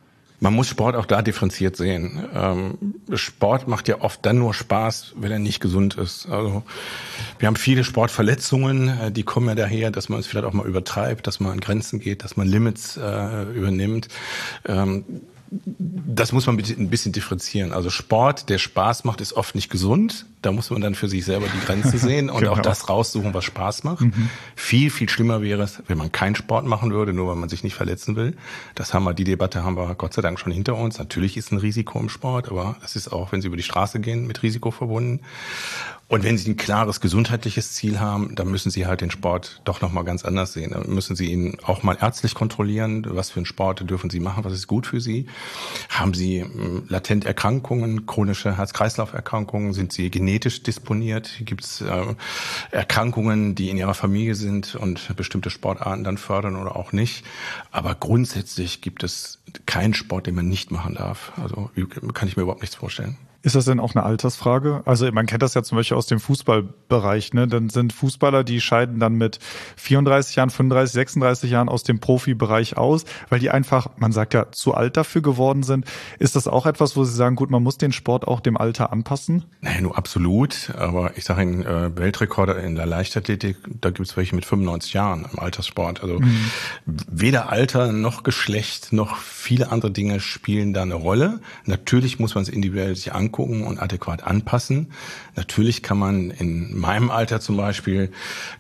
Man 0.43 0.55
muss 0.55 0.67
Sport 0.67 0.97
auch 0.97 1.07
da 1.07 1.23
differenziert 1.23 1.77
sehen. 1.77 2.29
Ähm, 2.35 2.95
Sport 3.15 3.69
macht 3.69 3.87
ja 3.87 4.01
oft 4.01 4.27
dann 4.27 4.39
nur 4.39 4.55
Spaß, 4.55 5.13
wenn 5.17 5.31
er 5.31 5.39
nicht 5.39 5.61
gesund 5.61 5.95
ist. 5.95 6.27
Also 6.29 6.65
wir 7.39 7.47
haben 7.47 7.55
viele 7.55 7.85
Sportverletzungen, 7.85 8.89
äh, 8.89 9.13
die 9.13 9.23
kommen 9.23 9.47
ja 9.47 9.55
daher, 9.55 9.93
dass 9.93 10.09
man 10.09 10.19
es 10.19 10.27
vielleicht 10.27 10.45
auch 10.45 10.53
mal 10.53 10.67
übertreibt, 10.67 11.29
dass 11.29 11.39
man 11.39 11.53
an 11.53 11.61
Grenzen 11.61 12.01
geht, 12.01 12.25
dass 12.25 12.37
man 12.37 12.49
Limits 12.49 12.97
äh, 12.97 13.43
übernimmt. 13.53 14.09
Ähm, 14.67 15.05
das 15.49 16.33
muss 16.33 16.47
man 16.47 16.59
ein 16.59 16.89
bisschen 16.89 17.13
differenzieren. 17.13 17.73
Also 17.73 17.89
Sport, 17.91 18.49
der 18.49 18.59
Spaß 18.59 19.05
macht, 19.05 19.21
ist 19.21 19.35
oft 19.35 19.55
nicht 19.55 19.71
gesund. 19.71 20.27
Da 20.43 20.53
muss 20.53 20.71
man 20.71 20.81
dann 20.81 20.95
für 20.95 21.09
sich 21.09 21.25
selber 21.25 21.47
die 21.47 21.65
Grenze 21.65 21.99
sehen 21.99 22.29
und 22.29 22.41
genau. 22.41 22.53
auch 22.53 22.59
das 22.59 22.89
raussuchen, 22.89 23.33
was 23.33 23.45
Spaß 23.45 23.85
macht. 23.85 24.03
Mhm. 24.03 24.29
Viel, 24.57 24.91
viel 24.91 25.09
schlimmer 25.09 25.41
wäre 25.41 25.63
es, 25.63 25.83
wenn 25.87 25.99
man 25.99 26.13
keinen 26.13 26.35
Sport 26.35 26.67
machen 26.67 26.93
würde, 26.93 27.13
nur 27.13 27.29
weil 27.29 27.37
man 27.37 27.49
sich 27.49 27.65
nicht 27.65 27.75
verletzen 27.75 28.17
will. 28.17 28.37
Das 28.75 28.93
haben 28.93 29.05
wir, 29.05 29.15
die 29.15 29.25
Debatte 29.25 29.65
haben 29.65 29.77
wir 29.77 29.95
Gott 29.95 30.15
sei 30.15 30.23
Dank 30.23 30.39
schon 30.39 30.53
hinter 30.53 30.77
uns. 30.77 30.99
Natürlich 30.99 31.37
ist 31.37 31.53
ein 31.53 31.59
Risiko 31.59 31.99
im 31.99 32.09
Sport, 32.09 32.51
aber 32.51 32.77
das 32.83 32.97
ist 32.97 33.13
auch, 33.13 33.33
wenn 33.33 33.41
Sie 33.41 33.47
über 33.47 33.57
die 33.57 33.63
Straße 33.63 34.01
gehen, 34.01 34.27
mit 34.27 34.43
Risiko 34.43 34.71
verbunden. 34.71 35.21
Und 36.13 36.25
wenn 36.25 36.37
Sie 36.37 36.51
ein 36.51 36.59
klares 36.59 37.01
gesundheitliches 37.01 37.73
Ziel 37.73 37.99
haben, 37.99 38.35
dann 38.35 38.51
müssen 38.51 38.71
Sie 38.71 38.87
halt 38.87 39.01
den 39.01 39.11
Sport 39.11 39.63
doch 39.65 39.81
nochmal 39.81 40.05
ganz 40.05 40.27
anders 40.27 40.53
sehen. 40.53 40.73
Dann 40.73 40.91
müssen 40.91 41.17
Sie 41.17 41.33
ihn 41.33 41.57
auch 41.63 41.83
mal 41.85 41.97
ärztlich 41.99 42.35
kontrollieren. 42.35 43.07
Was 43.09 43.31
für 43.31 43.39
einen 43.39 43.47
Sport 43.47 43.89
dürfen 43.89 44.11
Sie 44.11 44.21
machen? 44.21 44.45
Was 44.45 44.53
ist 44.53 44.67
gut 44.67 44.87
für 44.87 45.01
Sie? 45.01 45.25
Haben 45.89 46.13
Sie 46.13 46.43
hm, 46.43 46.85
latent 46.89 47.25
Erkrankungen, 47.25 48.05
chronische 48.05 48.59
Herz-Kreislauf-Erkrankungen? 48.59 49.73
Sind 49.73 49.95
Sie 49.95 50.11
genetisch 50.11 50.32
disponiert? 50.41 51.31
Gibt 51.41 51.65
es 51.65 51.81
äh, 51.81 52.15
Erkrankungen, 52.71 53.55
die 53.55 53.71
in 53.71 53.77
Ihrer 53.77 53.95
Familie 53.95 54.35
sind 54.35 54.75
und 54.75 55.15
bestimmte 55.17 55.51
Sportarten 55.51 56.05
dann 56.05 56.19
fördern 56.19 56.57
oder 56.57 56.77
auch 56.77 56.93
nicht? 56.93 57.25
Aber 57.71 57.95
grundsätzlich 57.95 58.81
gibt 58.81 59.03
es 59.03 59.41
keinen 59.67 59.95
Sport, 59.95 60.27
den 60.27 60.35
man 60.35 60.49
nicht 60.49 60.71
machen 60.71 60.95
darf. 60.95 61.33
Also 61.37 61.71
kann 62.15 62.29
ich 62.29 62.37
mir 62.37 62.43
überhaupt 62.43 62.63
nichts 62.63 62.77
vorstellen. 62.77 63.17
Ist 63.43 63.57
das 63.57 63.65
denn 63.65 63.81
auch 63.81 63.95
eine 63.97 64.05
Altersfrage? 64.05 64.83
Also 64.85 65.11
man 65.11 65.27
kennt 65.27 65.43
das 65.43 65.55
ja 65.55 65.65
zum 65.65 65.77
Beispiel 65.77 65.97
aus 65.97 66.07
dem 66.07 66.21
Fußballbereich. 66.21 67.35
Ne? 67.35 67.49
Dann 67.49 67.71
sind 67.71 67.93
Fußballer, 67.93 68.45
die 68.45 68.61
scheiden 68.61 69.01
dann 69.01 69.15
mit 69.15 69.41
34 69.77 70.37
Jahren, 70.37 70.51
35, 70.51 70.93
36 70.93 71.51
Jahren 71.51 71.69
aus 71.69 71.83
dem 71.83 71.99
Profibereich 71.99 72.77
aus, 72.77 73.05
weil 73.31 73.41
die 73.41 73.51
einfach, 73.51 73.89
man 73.97 74.13
sagt 74.13 74.35
ja, 74.35 74.53
zu 74.53 74.75
alt 74.75 74.97
dafür 74.97 75.23
geworden 75.23 75.65
sind. 75.65 75.87
Ist 76.21 76.37
das 76.37 76.47
auch 76.47 76.67
etwas, 76.67 76.97
wo 76.97 77.03
Sie 77.03 77.15
sagen, 77.15 77.35
gut, 77.35 77.51
man 77.51 77.65
muss 77.65 77.79
den 77.79 77.91
Sport 77.91 78.29
auch 78.29 78.39
dem 78.39 78.57
Alter 78.57 78.93
anpassen? 78.93 79.45
Naja, 79.61 79.81
nur 79.81 79.99
absolut. 79.99 80.73
Aber 80.79 81.17
ich 81.17 81.25
sage 81.25 81.43
Ihnen, 81.43 81.67
äh, 81.67 81.97
Weltrekorder 81.97 82.63
in 82.63 82.77
der 82.77 82.87
Leichtathletik, 82.87 83.57
da 83.81 83.91
gibt 83.91 84.09
es 84.09 84.17
welche 84.17 84.37
mit 84.37 84.45
95 84.45 84.93
Jahren 84.93 85.27
im 85.33 85.41
Alterssport. 85.41 86.01
Also 86.03 86.21
mhm. 86.21 86.47
weder 86.87 87.51
Alter 87.51 87.91
noch 87.91 88.23
Geschlecht 88.23 88.93
noch 88.93 89.17
viele 89.17 89.73
andere 89.73 89.91
Dinge 89.91 90.21
spielen 90.21 90.73
da 90.73 90.83
eine 90.83 90.95
Rolle. 90.95 91.41
Natürlich 91.65 92.21
muss 92.21 92.37
man 92.37 92.43
es 92.43 92.49
individuell 92.49 92.95
sich 92.95 93.13
angucken 93.13 93.32
angucken 93.33 93.65
und 93.65 93.81
adäquat 93.81 94.25
anpassen. 94.25 94.93
Natürlich 95.35 95.83
kann 95.83 95.99
man 95.99 96.31
in 96.31 96.79
meinem 96.79 97.11
Alter 97.11 97.41
zum 97.41 97.57
Beispiel 97.57 98.11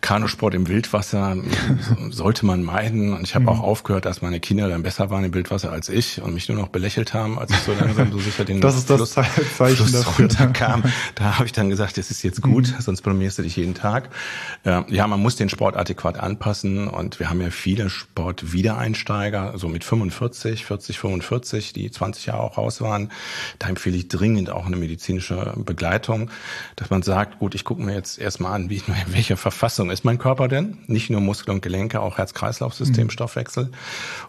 Kanusport 0.00 0.54
im 0.54 0.66
Wildwasser 0.66 1.36
sollte 2.10 2.46
man 2.46 2.62
meiden. 2.62 3.12
Und 3.12 3.24
ich 3.24 3.34
habe 3.34 3.44
mhm. 3.44 3.48
auch 3.50 3.60
aufgehört, 3.60 4.06
dass 4.06 4.22
meine 4.22 4.40
Kinder 4.40 4.68
dann 4.68 4.82
besser 4.82 5.10
waren 5.10 5.24
im 5.24 5.34
Wildwasser 5.34 5.70
als 5.70 5.90
ich 5.90 6.22
und 6.22 6.32
mich 6.32 6.48
nur 6.48 6.56
noch 6.56 6.68
belächelt 6.68 7.12
haben, 7.12 7.38
als 7.38 7.50
ich 7.50 7.58
so 7.58 7.72
langsam 7.78 8.10
so 8.10 8.18
sicher 8.18 8.44
den 8.44 8.60
das 8.60 8.76
ist 8.76 8.88
das 8.88 8.96
Fluss, 8.96 9.12
Zeichen 9.12 9.76
Fluss 9.76 9.92
dafür. 9.92 10.26
runterkam. 10.26 10.82
Da 11.14 11.36
habe 11.36 11.46
ich 11.46 11.52
dann 11.52 11.68
gesagt, 11.68 11.98
das 11.98 12.10
ist 12.10 12.22
jetzt 12.22 12.40
gut, 12.42 12.68
mhm. 12.68 12.80
sonst 12.80 13.02
blamierst 13.02 13.38
du 13.38 13.42
dich 13.42 13.56
jeden 13.56 13.74
Tag. 13.74 14.08
Ja, 14.64 15.06
man 15.06 15.20
muss 15.20 15.36
den 15.36 15.48
Sport 15.48 15.76
adäquat 15.76 16.18
anpassen 16.18 16.88
und 16.88 17.18
wir 17.18 17.28
haben 17.28 17.40
ja 17.40 17.50
viele 17.50 17.90
Sportwiedereinsteiger, 17.90 19.54
so 19.56 19.68
mit 19.68 19.84
45, 19.84 20.64
40, 20.64 20.98
45, 20.98 21.72
die 21.72 21.90
20 21.90 22.26
Jahre 22.26 22.40
auch 22.40 22.56
raus 22.56 22.80
waren. 22.80 23.10
Da 23.58 23.68
empfehle 23.68 23.96
ich 23.96 24.08
dringend 24.08 24.50
auch 24.50 24.61
eine 24.66 24.76
medizinische 24.76 25.54
Begleitung, 25.56 26.30
dass 26.76 26.90
man 26.90 27.02
sagt, 27.02 27.38
gut, 27.38 27.54
ich 27.54 27.64
gucke 27.64 27.82
mir 27.82 27.94
jetzt 27.94 28.18
erstmal 28.18 28.52
an, 28.52 28.70
wie, 28.70 28.76
in 28.76 29.12
welcher 29.14 29.36
Verfassung 29.36 29.90
ist 29.90 30.04
mein 30.04 30.18
Körper 30.18 30.48
denn? 30.48 30.78
Nicht 30.86 31.10
nur 31.10 31.20
Muskel 31.20 31.52
und 31.52 31.62
Gelenke, 31.62 32.00
auch 32.00 32.18
Herz-Kreislauf-System, 32.18 33.04
mhm. 33.04 33.10
Stoffwechsel, 33.10 33.70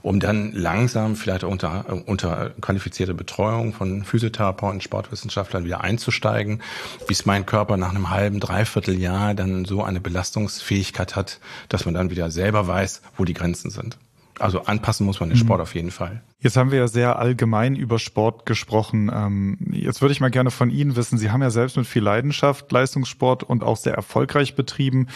um 0.02 0.20
dann 0.20 0.52
langsam 0.54 1.16
vielleicht 1.16 1.44
unter, 1.44 2.04
unter 2.06 2.52
qualifizierte 2.62 3.14
Betreuung 3.14 3.74
von 3.74 4.04
Physiotherapeuten, 4.04 4.82
Sportwissenschaftlern 4.82 5.66
wieder 5.66 5.82
einzusteigen, 5.82 6.62
bis 7.08 7.26
mein 7.26 7.46
Körper 7.46 7.78
nach 7.78 7.92
einem 7.92 8.10
halben, 8.10 8.40
dreiviertel 8.40 9.00
Jahr 9.00 9.34
dann 9.34 9.66
so 9.66 9.84
eine 9.84 10.02
Belastungsfähigkeit 10.02 11.16
hat, 11.16 11.40
dass 11.70 11.86
man 11.86 11.94
dann 11.94 12.10
wieder 12.10 12.32
selber 12.32 12.68
weiß, 12.68 13.02
wo 13.18 13.26
die 13.26 13.34
Grenzen 13.34 13.70
sind. 13.70 13.98
Also 14.40 14.64
anpassen 14.64 15.06
muss 15.06 15.20
man 15.20 15.30
den 15.30 15.38
mhm. 15.38 15.44
Sport 15.44 15.62
auf 15.62 15.76
jeden 15.76 15.92
Fall. 15.92 16.22
Jetzt 16.40 16.58
haben 16.58 16.72
wir 16.72 16.80
ja 16.80 16.88
sehr 16.88 17.20
allgemein 17.20 17.76
über 17.76 18.00
Sport 18.00 18.46
gesprochen. 18.46 19.12
Ähm, 19.14 19.58
jetzt 19.72 20.02
würde 20.02 20.12
ich 20.12 20.20
mal 20.20 20.32
gerne 20.32 20.52
von 20.52 20.70
Ihnen 20.70 20.96
wissen, 20.96 21.18
Sie 21.18 21.32
haben 21.32 21.42
ja 21.42 21.50
selbst 21.50 21.78
mit 21.78 21.88
viel 21.88 22.04
Leidenschaft 22.04 22.72
Leistungssport 22.72 23.44
und 23.44 23.64
auch 23.64 23.78
sehr 23.78 23.94
erfolgreich 23.94 24.56
betrieben. 24.56 25.08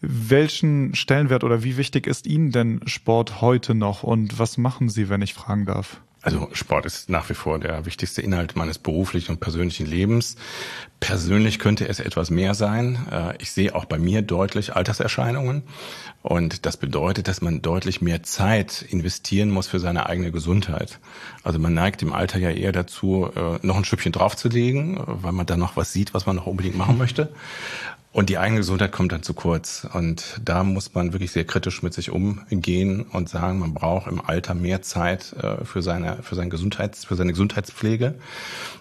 Welchen 0.00 0.94
Stellenwert 0.94 1.42
oder 1.42 1.64
wie 1.64 1.76
wichtig 1.76 2.06
ist 2.06 2.26
Ihnen 2.26 2.52
denn 2.52 2.80
Sport 2.86 3.40
heute 3.40 3.74
noch 3.74 4.02
und 4.02 4.38
was 4.38 4.58
machen 4.58 4.88
Sie, 4.88 5.08
wenn 5.08 5.22
ich 5.22 5.34
fragen 5.34 5.66
darf? 5.66 6.00
Also 6.26 6.48
Sport 6.54 6.86
ist 6.86 7.08
nach 7.08 7.30
wie 7.30 7.34
vor 7.34 7.60
der 7.60 7.86
wichtigste 7.86 8.20
Inhalt 8.20 8.56
meines 8.56 8.78
beruflichen 8.78 9.30
und 9.30 9.40
persönlichen 9.40 9.86
Lebens. 9.86 10.34
Persönlich 10.98 11.60
könnte 11.60 11.86
es 11.86 12.00
etwas 12.00 12.30
mehr 12.30 12.54
sein. 12.54 13.06
Äh, 13.12 13.34
ich 13.38 13.52
sehe 13.52 13.72
auch 13.72 13.84
bei 13.84 13.96
mir 13.96 14.22
deutlich 14.22 14.74
Alterserscheinungen. 14.74 15.62
Und 16.22 16.66
das 16.66 16.78
bedeutet, 16.78 17.28
dass 17.28 17.42
man 17.42 17.62
deutlich 17.62 18.00
mehr 18.00 18.24
Zeit 18.24 18.82
investieren 18.82 19.50
muss 19.50 19.68
für 19.68 19.78
seine 19.78 20.06
eigene 20.06 20.32
Gesundheit. 20.32 20.98
Also 21.44 21.60
man 21.60 21.74
neigt 21.74 22.02
im 22.02 22.12
Alter 22.12 22.40
ja 22.40 22.50
eher 22.50 22.72
dazu, 22.72 23.30
äh, 23.36 23.64
noch 23.64 23.76
ein 23.76 23.84
Stückchen 23.84 24.10
draufzulegen, 24.10 24.98
weil 25.06 25.30
man 25.30 25.46
da 25.46 25.56
noch 25.56 25.76
was 25.76 25.92
sieht, 25.92 26.12
was 26.12 26.26
man 26.26 26.34
noch 26.34 26.46
unbedingt 26.46 26.76
machen 26.76 26.98
möchte. 26.98 27.32
Und 28.16 28.30
die 28.30 28.38
eigene 28.38 28.60
Gesundheit 28.60 28.92
kommt 28.92 29.12
dann 29.12 29.22
zu 29.22 29.34
kurz. 29.34 29.86
Und 29.92 30.40
da 30.42 30.64
muss 30.64 30.94
man 30.94 31.12
wirklich 31.12 31.32
sehr 31.32 31.44
kritisch 31.44 31.82
mit 31.82 31.92
sich 31.92 32.08
umgehen 32.08 33.02
und 33.02 33.28
sagen, 33.28 33.58
man 33.58 33.74
braucht 33.74 34.06
im 34.06 34.22
Alter 34.22 34.54
mehr 34.54 34.80
Zeit 34.80 35.34
äh, 35.34 35.66
für 35.66 35.82
seine, 35.82 36.22
für 36.22 36.34
sein 36.34 36.48
Gesundheits, 36.48 37.04
für 37.04 37.14
seine 37.14 37.32
Gesundheitspflege. 37.32 38.14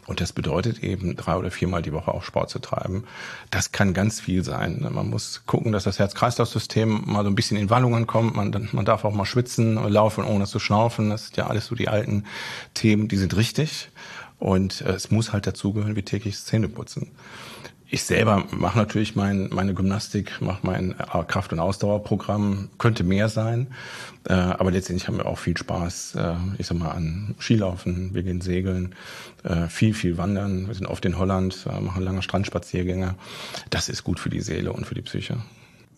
Und 0.07 0.21
das 0.21 0.31
bedeutet 0.31 0.81
eben 0.83 1.17
drei 1.17 1.35
oder 1.35 1.51
viermal 1.51 1.81
die 1.81 1.91
Woche 1.91 2.13
auch 2.13 2.23
Sport 2.23 2.49
zu 2.49 2.59
treiben. 2.59 3.03
Das 3.51 3.73
kann 3.73 3.93
ganz 3.93 4.21
viel 4.21 4.41
sein. 4.41 4.87
Man 4.89 5.09
muss 5.09 5.41
gucken, 5.45 5.73
dass 5.73 5.83
das 5.83 5.99
Herz-Kreislauf-System 5.99 7.01
mal 7.05 7.25
so 7.25 7.29
ein 7.29 7.35
bisschen 7.35 7.57
in 7.57 7.69
Wallungen 7.69 8.07
kommt. 8.07 8.37
Man, 8.37 8.69
man 8.71 8.85
darf 8.85 9.03
auch 9.03 9.13
mal 9.13 9.25
schwitzen, 9.25 9.75
laufen, 9.89 10.23
ohne 10.23 10.45
zu 10.45 10.59
schnaufen. 10.59 11.09
Das 11.09 11.25
sind 11.25 11.35
ja 11.35 11.47
alles 11.47 11.65
so 11.65 11.75
die 11.75 11.89
alten 11.89 12.23
Themen, 12.73 13.09
die 13.09 13.17
sind 13.17 13.35
richtig. 13.35 13.89
Und 14.39 14.79
äh, 14.79 14.91
es 14.91 15.11
muss 15.11 15.33
halt 15.33 15.45
dazugehören 15.45 15.97
wie 15.97 16.03
tägliches 16.03 16.45
Zähneputzen. 16.45 17.11
Ich 17.95 18.03
selber 18.03 18.43
mache 18.51 18.77
natürlich 18.77 19.15
mein, 19.15 19.47
meine 19.53 19.73
Gymnastik, 19.73 20.41
mache 20.41 20.67
mein 20.67 20.95
äh, 20.99 21.23
Kraft- 21.25 21.53
und 21.53 21.59
Ausdauerprogramm, 21.59 22.67
könnte 22.77 23.05
mehr 23.05 23.29
sein, 23.29 23.67
äh, 24.27 24.33
aber 24.33 24.71
letztendlich 24.71 25.07
haben 25.07 25.15
wir 25.15 25.25
auch 25.25 25.37
viel 25.37 25.55
Spaß, 25.55 26.15
äh, 26.15 26.33
ich 26.57 26.67
sag 26.67 26.77
mal, 26.77 26.91
an 26.91 27.35
Skilaufen, 27.39 28.13
wir 28.13 28.23
gehen 28.23 28.41
segeln, 28.41 28.95
äh, 29.45 29.69
viel, 29.69 29.93
viel 29.93 30.17
wandern, 30.17 30.67
wir 30.67 30.73
sind 30.73 30.87
oft 30.87 31.05
in 31.05 31.17
Holland, 31.17 31.65
äh, 31.71 31.79
machen 31.79 32.03
lange 32.03 32.21
Strandspaziergänge. 32.21 33.15
Das 33.69 33.87
ist 33.87 34.03
gut 34.03 34.19
für 34.19 34.29
die 34.29 34.41
Seele 34.41 34.73
und 34.73 34.85
für 34.85 34.95
die 34.95 35.01
Psyche. 35.01 35.37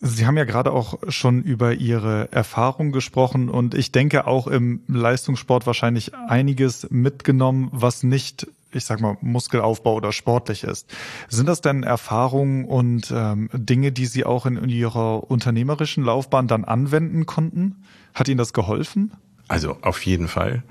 Sie 0.00 0.24
haben 0.24 0.36
ja 0.36 0.44
gerade 0.44 0.70
auch 0.70 1.00
schon 1.08 1.42
über 1.42 1.74
Ihre 1.74 2.30
Erfahrung 2.30 2.92
gesprochen 2.92 3.48
und 3.48 3.74
ich 3.74 3.90
denke 3.90 4.28
auch 4.28 4.46
im 4.46 4.82
Leistungssport 4.86 5.66
wahrscheinlich 5.66 6.14
einiges 6.14 6.88
mitgenommen, 6.90 7.70
was 7.72 8.04
nicht 8.04 8.46
ich 8.72 8.84
sag 8.84 9.00
mal, 9.00 9.16
Muskelaufbau 9.20 9.94
oder 9.94 10.12
sportlich 10.12 10.64
ist. 10.64 10.94
Sind 11.28 11.48
das 11.48 11.60
denn 11.60 11.82
Erfahrungen 11.82 12.64
und 12.64 13.12
ähm, 13.14 13.48
Dinge, 13.52 13.92
die 13.92 14.06
Sie 14.06 14.24
auch 14.24 14.46
in, 14.46 14.56
in 14.56 14.68
Ihrer 14.68 15.30
unternehmerischen 15.30 16.04
Laufbahn 16.04 16.48
dann 16.48 16.64
anwenden 16.64 17.26
konnten? 17.26 17.82
Hat 18.14 18.28
Ihnen 18.28 18.38
das 18.38 18.52
geholfen? 18.52 19.12
Also 19.48 19.78
auf 19.80 20.04
jeden 20.04 20.28
Fall. 20.28 20.62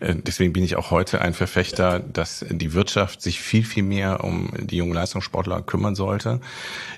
Äh, 0.00 0.14
deswegen 0.16 0.52
bin 0.52 0.64
ich 0.64 0.76
auch 0.76 0.90
heute 0.90 1.20
ein 1.20 1.34
Verfechter, 1.34 2.00
dass 2.00 2.44
die 2.48 2.72
Wirtschaft 2.72 3.22
sich 3.22 3.40
viel, 3.40 3.64
viel 3.64 3.82
mehr 3.82 4.24
um 4.24 4.50
die 4.58 4.76
jungen 4.76 4.92
Leistungssportler 4.92 5.62
kümmern 5.62 5.94
sollte. 5.94 6.40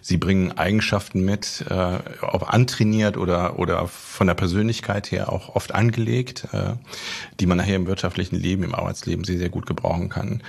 Sie 0.03 0.17
bringen 0.17 0.53
Eigenschaften 0.53 1.25
mit, 1.25 1.65
äh, 1.69 1.99
ob 2.23 2.53
antrainiert 2.53 3.17
oder, 3.17 3.59
oder 3.59 3.87
von 3.87 4.27
der 4.27 4.35
Persönlichkeit 4.35 5.11
her 5.11 5.33
auch 5.33 5.55
oft 5.55 5.75
angelegt, 5.75 6.49
äh, 6.53 6.75
die 7.39 7.47
man 7.47 7.59
nachher 7.59 7.77
im 7.77 7.87
wirtschaftlichen 7.87 8.37
Leben, 8.37 8.63
im 8.63 8.75
Arbeitsleben 8.75 9.25
sehr, 9.25 9.39
sehr 9.39 9.49
gut 9.49 9.67
gebrauchen 9.67 10.09
kann. 10.09 10.43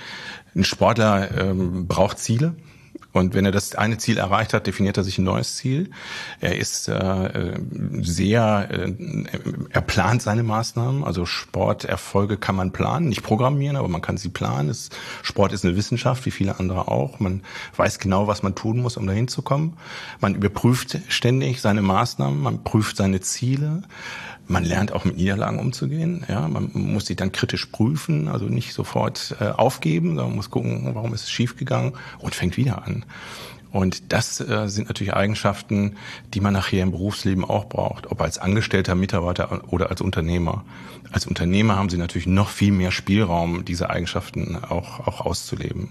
Ein 0.54 0.64
Sportler 0.64 1.30
ähm, 1.38 1.86
braucht 1.86 2.18
Ziele. 2.18 2.54
Und 3.12 3.34
wenn 3.34 3.44
er 3.44 3.52
das 3.52 3.74
eine 3.74 3.98
Ziel 3.98 4.16
erreicht 4.16 4.54
hat, 4.54 4.66
definiert 4.66 4.96
er 4.96 5.04
sich 5.04 5.18
ein 5.18 5.24
neues 5.24 5.56
Ziel. 5.56 5.90
Er 6.40 6.56
ist 6.56 6.88
äh, 6.88 7.58
sehr, 8.00 8.68
äh, 8.70 8.92
er 9.70 9.82
plant 9.82 10.22
seine 10.22 10.42
Maßnahmen. 10.42 11.04
Also 11.04 11.26
Sporterfolge 11.26 12.38
kann 12.38 12.56
man 12.56 12.72
planen, 12.72 13.08
nicht 13.08 13.22
programmieren, 13.22 13.76
aber 13.76 13.88
man 13.88 14.00
kann 14.00 14.16
sie 14.16 14.30
planen. 14.30 14.70
Es, 14.70 14.88
Sport 15.22 15.52
ist 15.52 15.64
eine 15.64 15.76
Wissenschaft, 15.76 16.24
wie 16.24 16.30
viele 16.30 16.58
andere 16.58 16.88
auch. 16.88 17.20
Man 17.20 17.42
weiß 17.76 17.98
genau, 17.98 18.26
was 18.26 18.42
man 18.42 18.54
tun 18.54 18.80
muss, 18.80 18.96
um 18.96 19.06
dahin 19.06 19.28
zu 19.28 19.42
kommen. 19.42 19.76
Man 20.20 20.34
überprüft 20.34 20.98
ständig 21.08 21.60
seine 21.60 21.82
Maßnahmen, 21.82 22.40
man 22.40 22.64
prüft 22.64 22.96
seine 22.96 23.20
Ziele. 23.20 23.82
Man 24.48 24.64
lernt 24.64 24.92
auch 24.92 25.04
mit 25.04 25.16
Niederlagen 25.16 25.58
umzugehen. 25.58 26.24
Ja, 26.28 26.48
man 26.48 26.70
muss 26.74 27.06
sie 27.06 27.16
dann 27.16 27.32
kritisch 27.32 27.66
prüfen, 27.66 28.28
also 28.28 28.46
nicht 28.46 28.72
sofort 28.74 29.36
äh, 29.40 29.44
aufgeben, 29.46 30.16
sondern 30.16 30.36
muss 30.36 30.50
gucken, 30.50 30.90
warum 30.94 31.14
ist 31.14 31.24
es 31.24 31.30
schiefgegangen 31.30 31.92
und 32.18 32.34
fängt 32.34 32.56
wieder 32.56 32.84
an. 32.84 33.04
Und 33.72 34.12
das 34.12 34.38
äh, 34.40 34.68
sind 34.68 34.88
natürlich 34.88 35.14
Eigenschaften, 35.14 35.96
die 36.34 36.40
man 36.40 36.52
nachher 36.52 36.82
im 36.82 36.90
Berufsleben 36.90 37.44
auch 37.44 37.64
braucht, 37.64 38.10
ob 38.10 38.20
als 38.20 38.38
Angestellter, 38.38 38.94
Mitarbeiter 38.94 39.62
oder 39.72 39.88
als 39.88 40.02
Unternehmer. 40.02 40.64
Als 41.10 41.26
Unternehmer 41.26 41.76
haben 41.76 41.88
Sie 41.88 41.96
natürlich 41.96 42.26
noch 42.26 42.50
viel 42.50 42.72
mehr 42.72 42.90
Spielraum, 42.90 43.64
diese 43.64 43.88
Eigenschaften 43.88 44.62
auch, 44.62 45.06
auch 45.06 45.22
auszuleben. 45.22 45.88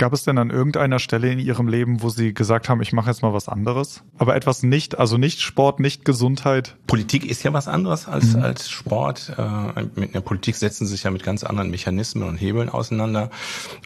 Gab 0.00 0.14
es 0.14 0.22
denn 0.22 0.38
an 0.38 0.48
irgendeiner 0.48 0.98
Stelle 0.98 1.30
in 1.30 1.38
Ihrem 1.38 1.68
Leben, 1.68 2.00
wo 2.00 2.08
Sie 2.08 2.32
gesagt 2.32 2.70
haben, 2.70 2.80
ich 2.80 2.94
mache 2.94 3.10
jetzt 3.10 3.20
mal 3.20 3.34
was 3.34 3.50
anderes? 3.50 4.02
Aber 4.16 4.34
etwas 4.34 4.62
nicht, 4.62 4.98
also 4.98 5.18
nicht 5.18 5.42
Sport, 5.42 5.78
nicht 5.78 6.06
Gesundheit? 6.06 6.74
Politik 6.86 7.30
ist 7.30 7.42
ja 7.42 7.52
was 7.52 7.68
anderes 7.68 8.08
als, 8.08 8.34
mhm. 8.34 8.42
als 8.42 8.70
Sport. 8.70 9.30
Äh, 9.36 9.84
mit 9.96 10.14
der 10.14 10.22
Politik 10.22 10.56
setzen 10.56 10.86
Sie 10.86 10.92
sich 10.92 11.02
ja 11.02 11.10
mit 11.10 11.22
ganz 11.22 11.44
anderen 11.44 11.70
Mechanismen 11.70 12.26
und 12.26 12.38
Hebeln 12.38 12.70
auseinander. 12.70 13.28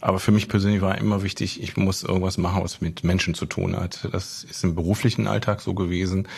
Aber 0.01 0.21
für 0.21 0.31
mich 0.31 0.49
persönlich 0.49 0.83
war 0.83 0.97
immer 0.99 1.25
wichtig, 1.25 1.61
ich 1.61 1.77
muss 1.77 2.05
irgendwas 2.05 2.39
machen, 2.39 2.63
was 2.63 2.81
mit 2.81 3.03
Menschen 3.03 3.35
zu 3.35 3.45
tun 3.45 3.75
hat. 3.75 4.09
Das 4.13 4.45
ist 4.45 4.63
im 4.63 4.77
beruflichen 4.77 5.27
Alltag 5.27 5.63
so 5.63 5.75
gewesen. 5.75 6.29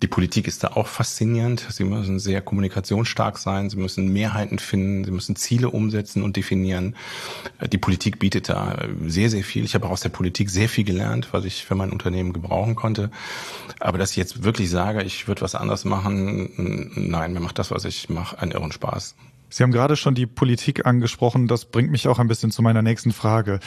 Die 0.00 0.08
Politik 0.08 0.48
ist 0.48 0.64
da 0.64 0.68
auch 0.68 0.86
faszinierend. 0.86 1.66
Sie 1.68 1.84
müssen 1.84 2.18
sehr 2.18 2.40
kommunikationsstark 2.40 3.36
sein. 3.36 3.68
Sie 3.68 3.76
müssen 3.76 4.10
Mehrheiten 4.10 4.58
finden. 4.58 5.04
Sie 5.04 5.10
müssen 5.10 5.36
Ziele 5.36 5.68
umsetzen 5.68 6.22
und 6.22 6.36
definieren. 6.36 6.96
Die 7.70 7.78
Politik 7.78 8.18
bietet 8.20 8.48
da 8.48 8.78
sehr, 9.18 9.30
sehr 9.30 9.42
viel. 9.42 9.64
Ich 9.64 9.74
habe 9.74 9.84
auch 9.86 9.90
aus 9.90 10.00
der 10.00 10.10
Politik 10.10 10.48
sehr 10.48 10.68
viel 10.68 10.84
gelernt, 10.84 11.30
was 11.32 11.44
ich 11.44 11.64
für 11.64 11.74
mein 11.74 11.90
Unternehmen 11.90 12.32
gebrauchen 12.32 12.76
konnte. 12.76 13.10
Aber 13.80 13.98
dass 13.98 14.12
ich 14.12 14.16
jetzt 14.16 14.44
wirklich 14.44 14.70
sage, 14.70 15.02
ich 15.02 15.26
würde 15.26 15.40
was 15.40 15.56
anderes 15.56 15.84
machen, 15.84 16.92
nein, 16.94 17.32
mir 17.32 17.40
macht 17.40 17.58
das, 17.58 17.72
was 17.72 17.84
ich 17.84 18.08
mache, 18.08 18.38
einen 18.38 18.52
irren 18.52 18.70
Spaß. 18.70 19.16
Sie 19.50 19.64
haben 19.64 19.72
gerade 19.72 19.96
schon 19.96 20.14
die 20.14 20.26
Politik 20.26 20.86
angesprochen. 20.86 21.48
Das 21.48 21.64
bringt 21.64 21.90
mich 21.90 22.06
auch 22.06 22.20
ein 22.20 22.28
bisschen 22.28 22.52
zu 22.52 22.62
meiner 22.62 22.82
nächsten 22.82 23.12
Frage. 23.12 23.58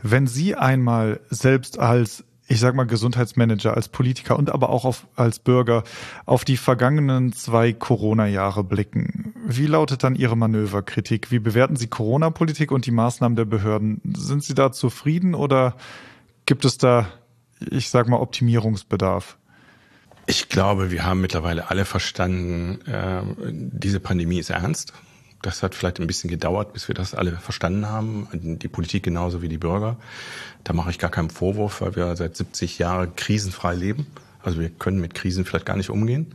Wenn 0.00 0.28
Sie 0.28 0.54
einmal 0.54 1.18
selbst 1.28 1.80
als 1.80 2.22
ich 2.50 2.58
sag 2.58 2.74
mal 2.74 2.84
Gesundheitsmanager, 2.84 3.74
als 3.74 3.88
Politiker 3.88 4.36
und 4.36 4.50
aber 4.50 4.70
auch 4.70 4.84
auf, 4.84 5.06
als 5.14 5.38
Bürger 5.38 5.84
auf 6.26 6.44
die 6.44 6.56
vergangenen 6.56 7.32
zwei 7.32 7.72
Corona-Jahre 7.72 8.64
blicken. 8.64 9.32
Wie 9.46 9.66
lautet 9.66 10.02
dann 10.02 10.16
Ihre 10.16 10.36
Manöverkritik? 10.36 11.30
Wie 11.30 11.38
bewerten 11.38 11.76
Sie 11.76 11.86
Corona-Politik 11.86 12.72
und 12.72 12.86
die 12.86 12.90
Maßnahmen 12.90 13.36
der 13.36 13.44
Behörden? 13.44 14.00
Sind 14.16 14.42
Sie 14.42 14.54
da 14.54 14.72
zufrieden 14.72 15.36
oder 15.36 15.76
gibt 16.44 16.64
es 16.64 16.76
da, 16.76 17.06
ich 17.70 17.88
sag 17.88 18.08
mal, 18.08 18.18
Optimierungsbedarf? 18.18 19.38
Ich 20.26 20.48
glaube, 20.48 20.90
wir 20.90 21.04
haben 21.04 21.20
mittlerweile 21.20 21.70
alle 21.70 21.84
verstanden, 21.84 22.80
äh, 22.88 23.22
diese 23.46 24.00
Pandemie 24.00 24.40
ist 24.40 24.50
ernst. 24.50 24.92
Das 25.42 25.62
hat 25.62 25.74
vielleicht 25.74 26.00
ein 26.00 26.06
bisschen 26.06 26.28
gedauert, 26.28 26.72
bis 26.72 26.88
wir 26.88 26.94
das 26.94 27.14
alle 27.14 27.32
verstanden 27.32 27.86
haben. 27.86 28.28
Die 28.32 28.68
Politik 28.68 29.02
genauso 29.02 29.40
wie 29.40 29.48
die 29.48 29.58
Bürger. 29.58 29.96
Da 30.64 30.74
mache 30.74 30.90
ich 30.90 30.98
gar 30.98 31.10
keinen 31.10 31.30
Vorwurf, 31.30 31.80
weil 31.80 31.96
wir 31.96 32.14
seit 32.16 32.36
70 32.36 32.78
Jahren 32.78 33.16
krisenfrei 33.16 33.74
leben. 33.74 34.06
Also 34.42 34.60
wir 34.60 34.68
können 34.68 35.00
mit 35.00 35.14
Krisen 35.14 35.44
vielleicht 35.44 35.66
gar 35.66 35.76
nicht 35.76 35.90
umgehen. 35.90 36.34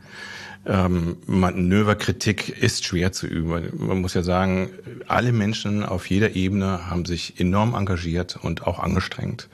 Ähm, 0.66 1.18
Manöverkritik 1.28 2.50
ist 2.50 2.86
schwer 2.86 3.12
zu 3.12 3.28
üben. 3.28 3.70
Man 3.78 4.02
muss 4.02 4.16
ja 4.16 4.24
sagen, 4.24 4.70
alle 5.08 5.32
Menschen 5.32 5.84
auf 5.84 6.10
jeder 6.10 6.36
Ebene 6.36 6.90
haben 6.90 7.06
sich 7.06 7.40
enorm 7.40 7.76
engagiert 7.76 8.38
und 8.42 8.66
auch 8.66 8.80
angestrengt. 8.80 9.48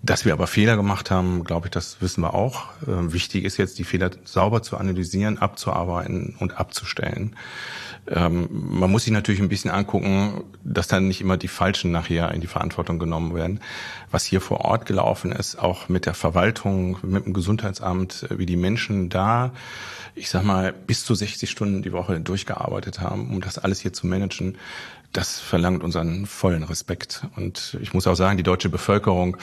Dass 0.00 0.24
wir 0.24 0.32
aber 0.32 0.46
Fehler 0.46 0.76
gemacht 0.76 1.10
haben, 1.10 1.42
glaube 1.42 1.66
ich, 1.66 1.70
das 1.72 2.00
wissen 2.00 2.22
wir 2.22 2.32
auch. 2.32 2.66
Ähm, 2.86 3.12
wichtig 3.12 3.44
ist 3.44 3.56
jetzt, 3.56 3.78
die 3.80 3.84
Fehler 3.84 4.10
sauber 4.24 4.62
zu 4.62 4.76
analysieren, 4.76 5.38
abzuarbeiten 5.38 6.36
und 6.38 6.58
abzustellen. 6.58 7.34
Ähm, 8.06 8.48
man 8.50 8.90
muss 8.92 9.04
sich 9.04 9.12
natürlich 9.12 9.40
ein 9.40 9.48
bisschen 9.48 9.72
angucken, 9.72 10.44
dass 10.62 10.86
dann 10.86 11.08
nicht 11.08 11.20
immer 11.20 11.36
die 11.36 11.48
Falschen 11.48 11.90
nachher 11.90 12.30
in 12.32 12.40
die 12.40 12.46
Verantwortung 12.46 13.00
genommen 13.00 13.34
werden. 13.34 13.60
Was 14.10 14.24
hier 14.24 14.40
vor 14.40 14.60
Ort 14.60 14.86
gelaufen 14.86 15.32
ist, 15.32 15.56
auch 15.58 15.88
mit 15.88 16.06
der 16.06 16.14
Verwaltung, 16.14 16.98
mit 17.02 17.26
dem 17.26 17.34
Gesundheitsamt, 17.34 18.24
äh, 18.30 18.38
wie 18.38 18.46
die 18.46 18.56
Menschen 18.56 19.08
da, 19.08 19.52
ich 20.14 20.30
sag 20.30 20.44
mal, 20.44 20.72
bis 20.72 21.04
zu 21.04 21.16
60 21.16 21.50
Stunden 21.50 21.82
die 21.82 21.92
Woche 21.92 22.20
durchgearbeitet 22.20 23.00
haben, 23.00 23.30
um 23.30 23.40
das 23.40 23.58
alles 23.58 23.80
hier 23.80 23.92
zu 23.92 24.06
managen, 24.06 24.58
das 25.12 25.40
verlangt 25.40 25.82
unseren 25.82 26.26
vollen 26.26 26.62
Respekt. 26.62 27.26
Und 27.34 27.76
ich 27.82 27.94
muss 27.94 28.06
auch 28.06 28.14
sagen, 28.14 28.36
die 28.36 28.42
deutsche 28.44 28.68
Bevölkerung 28.68 29.36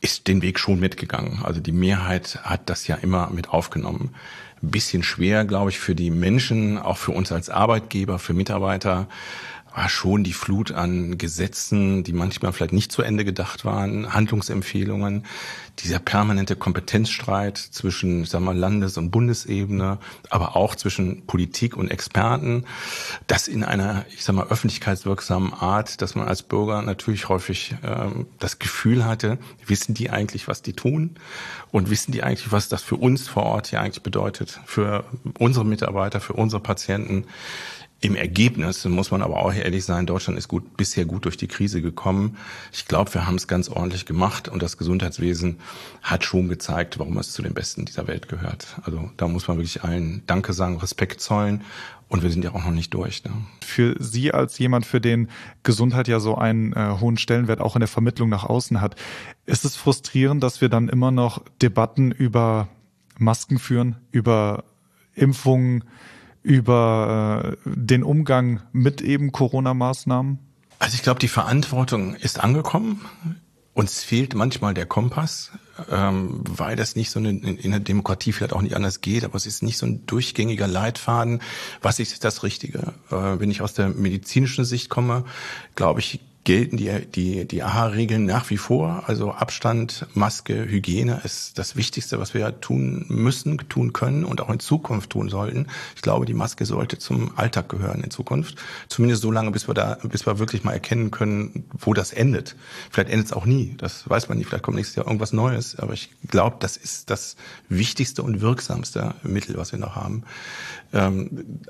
ist 0.00 0.28
den 0.28 0.42
Weg 0.42 0.58
schon 0.58 0.80
mitgegangen. 0.80 1.40
Also 1.42 1.60
die 1.60 1.72
Mehrheit 1.72 2.40
hat 2.42 2.70
das 2.70 2.86
ja 2.86 2.96
immer 2.96 3.30
mit 3.30 3.50
aufgenommen 3.50 4.14
ein 4.62 4.70
bisschen 4.70 5.02
schwer, 5.02 5.44
glaube 5.44 5.70
ich, 5.70 5.78
für 5.78 5.94
die 5.94 6.10
Menschen, 6.10 6.78
auch 6.78 6.96
für 6.96 7.12
uns 7.12 7.32
als 7.32 7.50
Arbeitgeber, 7.50 8.18
für 8.18 8.34
Mitarbeiter, 8.34 9.06
war 9.74 9.88
schon 9.88 10.24
die 10.24 10.32
Flut 10.32 10.72
an 10.72 11.18
Gesetzen, 11.18 12.02
die 12.02 12.12
manchmal 12.12 12.52
vielleicht 12.52 12.72
nicht 12.72 12.90
zu 12.90 13.02
Ende 13.02 13.24
gedacht 13.24 13.64
waren, 13.64 14.12
Handlungsempfehlungen, 14.12 15.24
dieser 15.80 15.98
permanente 15.98 16.56
Kompetenzstreit 16.56 17.56
zwischen, 17.56 18.24
ich 18.24 18.30
sag 18.30 18.40
mal, 18.40 18.56
Landes- 18.56 18.98
und 18.98 19.10
Bundesebene, 19.10 19.98
aber 20.30 20.56
auch 20.56 20.74
zwischen 20.74 21.26
Politik 21.26 21.76
und 21.76 21.90
Experten, 21.90 22.64
das 23.26 23.46
in 23.46 23.62
einer, 23.62 24.04
ich 24.10 24.24
sag 24.24 24.34
mal, 24.34 24.48
öffentlichkeitswirksamen 24.48 25.52
Art, 25.52 26.02
dass 26.02 26.14
man 26.14 26.26
als 26.26 26.42
Bürger 26.42 26.82
natürlich 26.82 27.28
häufig 27.28 27.76
ähm, 27.84 28.26
das 28.38 28.58
Gefühl 28.58 29.04
hatte, 29.04 29.38
wissen 29.66 29.94
die 29.94 30.10
eigentlich, 30.10 30.48
was 30.48 30.62
die 30.62 30.72
tun 30.72 31.16
und 31.70 31.90
wissen 31.90 32.12
die 32.12 32.22
eigentlich, 32.22 32.50
was 32.50 32.68
das 32.68 32.82
für 32.82 32.96
uns 32.96 33.28
vor 33.28 33.44
Ort 33.44 33.68
hier 33.68 33.80
eigentlich 33.80 34.02
bedeutet, 34.02 34.60
für 34.66 35.04
unsere 35.38 35.64
Mitarbeiter, 35.64 36.20
für 36.20 36.32
unsere 36.32 36.62
Patienten. 36.62 37.24
Im 38.00 38.14
Ergebnis 38.14 38.84
muss 38.84 39.10
man 39.10 39.22
aber 39.22 39.38
auch 39.38 39.52
ehrlich 39.52 39.84
sein, 39.84 40.06
Deutschland 40.06 40.38
ist 40.38 40.46
gut, 40.46 40.76
bisher 40.76 41.04
gut 41.04 41.24
durch 41.24 41.36
die 41.36 41.48
Krise 41.48 41.82
gekommen. 41.82 42.36
Ich 42.72 42.86
glaube, 42.86 43.12
wir 43.12 43.26
haben 43.26 43.34
es 43.34 43.48
ganz 43.48 43.68
ordentlich 43.68 44.06
gemacht 44.06 44.48
und 44.48 44.62
das 44.62 44.76
Gesundheitswesen 44.76 45.58
hat 46.02 46.22
schon 46.22 46.48
gezeigt, 46.48 47.00
warum 47.00 47.18
es 47.18 47.32
zu 47.32 47.42
den 47.42 47.54
Besten 47.54 47.86
dieser 47.86 48.06
Welt 48.06 48.28
gehört. 48.28 48.76
Also 48.84 49.10
da 49.16 49.26
muss 49.26 49.48
man 49.48 49.56
wirklich 49.56 49.82
allen 49.82 50.22
Danke 50.26 50.52
sagen, 50.52 50.76
Respekt 50.76 51.20
zollen 51.20 51.64
und 52.06 52.22
wir 52.22 52.30
sind 52.30 52.44
ja 52.44 52.54
auch 52.54 52.64
noch 52.64 52.70
nicht 52.70 52.94
durch. 52.94 53.24
Ne? 53.24 53.32
Für 53.64 53.96
Sie 53.98 54.32
als 54.32 54.58
jemand, 54.58 54.86
für 54.86 55.00
den 55.00 55.28
Gesundheit 55.64 56.06
ja 56.06 56.20
so 56.20 56.36
einen 56.36 56.74
äh, 56.74 56.96
hohen 57.00 57.18
Stellenwert 57.18 57.60
auch 57.60 57.74
in 57.74 57.80
der 57.80 57.88
Vermittlung 57.88 58.28
nach 58.28 58.44
außen 58.44 58.80
hat, 58.80 58.94
ist 59.44 59.64
es 59.64 59.74
frustrierend, 59.74 60.40
dass 60.42 60.60
wir 60.60 60.68
dann 60.68 60.88
immer 60.88 61.10
noch 61.10 61.42
Debatten 61.60 62.12
über 62.12 62.68
Masken 63.18 63.58
führen, 63.58 63.96
über 64.12 64.62
Impfungen, 65.14 65.82
über 66.42 67.56
äh, 67.66 67.70
den 67.76 68.02
Umgang 68.02 68.62
mit 68.72 69.00
eben 69.00 69.32
Corona-Maßnahmen? 69.32 70.38
Also 70.78 70.94
ich 70.94 71.02
glaube, 71.02 71.20
die 71.20 71.28
Verantwortung 71.28 72.14
ist 72.14 72.40
angekommen. 72.40 73.04
Uns 73.74 74.02
fehlt 74.02 74.34
manchmal 74.34 74.74
der 74.74 74.86
Kompass, 74.86 75.52
ähm, 75.90 76.42
weil 76.48 76.74
das 76.74 76.96
nicht 76.96 77.10
so 77.10 77.20
eine, 77.20 77.30
in 77.30 77.70
der 77.70 77.80
Demokratie 77.80 78.32
vielleicht 78.32 78.52
auch 78.52 78.62
nicht 78.62 78.74
anders 78.74 79.00
geht, 79.00 79.24
aber 79.24 79.36
es 79.36 79.46
ist 79.46 79.62
nicht 79.62 79.78
so 79.78 79.86
ein 79.86 80.04
durchgängiger 80.06 80.66
Leitfaden. 80.66 81.40
Was 81.80 82.00
ist 82.00 82.24
das 82.24 82.42
Richtige? 82.42 82.94
Äh, 83.10 83.38
wenn 83.38 83.50
ich 83.50 83.62
aus 83.62 83.74
der 83.74 83.88
medizinischen 83.88 84.64
Sicht 84.64 84.88
komme, 84.88 85.24
glaube 85.76 86.00
ich, 86.00 86.20
gelten 86.48 86.78
die, 86.78 87.04
die, 87.04 87.46
die 87.46 87.62
AHA-Regeln 87.62 88.24
nach 88.24 88.48
wie 88.48 88.56
vor. 88.56 89.02
Also 89.06 89.32
Abstand, 89.32 90.06
Maske, 90.14 90.64
Hygiene 90.66 91.20
ist 91.22 91.58
das 91.58 91.76
Wichtigste, 91.76 92.18
was 92.20 92.32
wir 92.32 92.58
tun 92.62 93.04
müssen, 93.08 93.58
tun 93.68 93.92
können 93.92 94.24
und 94.24 94.40
auch 94.40 94.48
in 94.48 94.58
Zukunft 94.58 95.10
tun 95.10 95.28
sollten. 95.28 95.66
Ich 95.94 96.00
glaube, 96.00 96.24
die 96.24 96.32
Maske 96.32 96.64
sollte 96.64 96.96
zum 96.96 97.36
Alltag 97.36 97.68
gehören 97.68 98.02
in 98.02 98.10
Zukunft. 98.10 98.56
Zumindest 98.88 99.20
so 99.20 99.30
lange, 99.30 99.50
bis 99.50 99.68
wir 99.68 99.74
da, 99.74 99.98
bis 100.04 100.26
wir 100.26 100.38
wirklich 100.38 100.64
mal 100.64 100.72
erkennen 100.72 101.10
können, 101.10 101.64
wo 101.78 101.92
das 101.92 102.14
endet. 102.14 102.56
Vielleicht 102.90 103.10
endet 103.10 103.26
es 103.26 103.32
auch 103.34 103.44
nie. 103.44 103.74
Das 103.76 104.08
weiß 104.08 104.30
man 104.30 104.38
nicht. 104.38 104.46
Vielleicht 104.46 104.64
kommt 104.64 104.78
nächstes 104.78 104.96
Jahr 104.96 105.04
irgendwas 105.04 105.34
Neues. 105.34 105.78
Aber 105.78 105.92
ich 105.92 106.08
glaube, 106.28 106.56
das 106.60 106.78
ist 106.78 107.10
das 107.10 107.36
wichtigste 107.68 108.22
und 108.22 108.40
wirksamste 108.40 109.14
Mittel, 109.22 109.58
was 109.58 109.72
wir 109.72 109.78
noch 109.78 109.96
haben. 109.96 110.22
Ähm, 110.94 111.60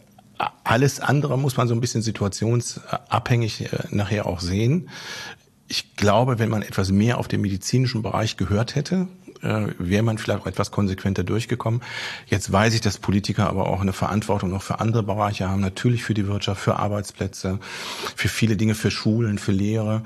alles 0.65 1.01
andere 1.01 1.39
muss 1.39 1.57
man 1.57 1.69
so 1.69 1.75
ein 1.75 1.81
bisschen 1.81 2.03
situationsabhängig 2.03 3.73
äh, 3.73 3.79
nachher 3.91 4.27
auch 4.27 4.41
sehen. 4.41 4.89
Ich 5.67 5.97
glaube, 5.97 6.39
wenn 6.39 6.49
man 6.49 6.63
etwas 6.63 6.91
mehr 6.91 7.19
auf 7.19 7.29
den 7.29 7.41
medizinischen 7.41 8.03
Bereich 8.03 8.37
gehört 8.37 8.75
hätte, 8.75 9.09
äh, 9.43 9.67
wäre 9.79 10.03
man 10.03 10.19
vielleicht 10.19 10.43
auch 10.43 10.47
etwas 10.47 10.71
konsequenter 10.71 11.25
durchgekommen. 11.25 11.81
Jetzt 12.27 12.51
weiß 12.53 12.75
ich, 12.75 12.81
dass 12.81 12.99
Politiker 12.99 13.49
aber 13.49 13.69
auch 13.69 13.81
eine 13.81 13.93
Verantwortung 13.93 14.51
noch 14.51 14.63
für 14.63 14.81
andere 14.81 15.03
Bereiche 15.03 15.49
haben, 15.49 15.61
natürlich 15.61 16.05
für 16.05 16.15
die 16.15 16.27
Wirtschaft, 16.27 16.61
für 16.61 16.77
Arbeitsplätze, 16.77 17.59
für 18.17 18.29
viele 18.29 18.57
Dinge, 18.57 18.75
für 18.75 18.91
Schulen, 18.91 19.39
für 19.39 19.53
Lehre. 19.53 20.03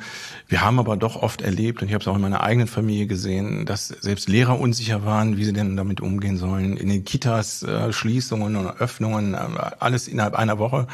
Wir 0.48 0.62
haben 0.62 0.78
aber 0.78 0.96
doch 0.96 1.16
oft 1.16 1.42
erlebt, 1.42 1.82
und 1.82 1.88
ich 1.88 1.94
habe 1.94 2.02
es 2.02 2.08
auch 2.08 2.16
in 2.16 2.22
meiner 2.22 2.42
eigenen 2.42 2.68
Familie 2.68 3.06
gesehen, 3.06 3.66
dass 3.66 3.88
selbst 3.88 4.28
Lehrer 4.28 4.60
unsicher 4.60 5.04
waren, 5.04 5.36
wie 5.36 5.44
sie 5.44 5.52
denn 5.52 5.76
damit 5.76 6.00
umgehen 6.00 6.36
sollen. 6.36 6.76
In 6.76 6.88
den 6.88 7.04
Kitas 7.04 7.62
äh, 7.62 7.92
Schließungen 7.92 8.56
und 8.56 8.66
Öffnungen, 8.80 9.34
äh, 9.34 9.38
alles 9.78 10.08
innerhalb 10.08 10.34
einer 10.34 10.58
Woche. 10.58 10.86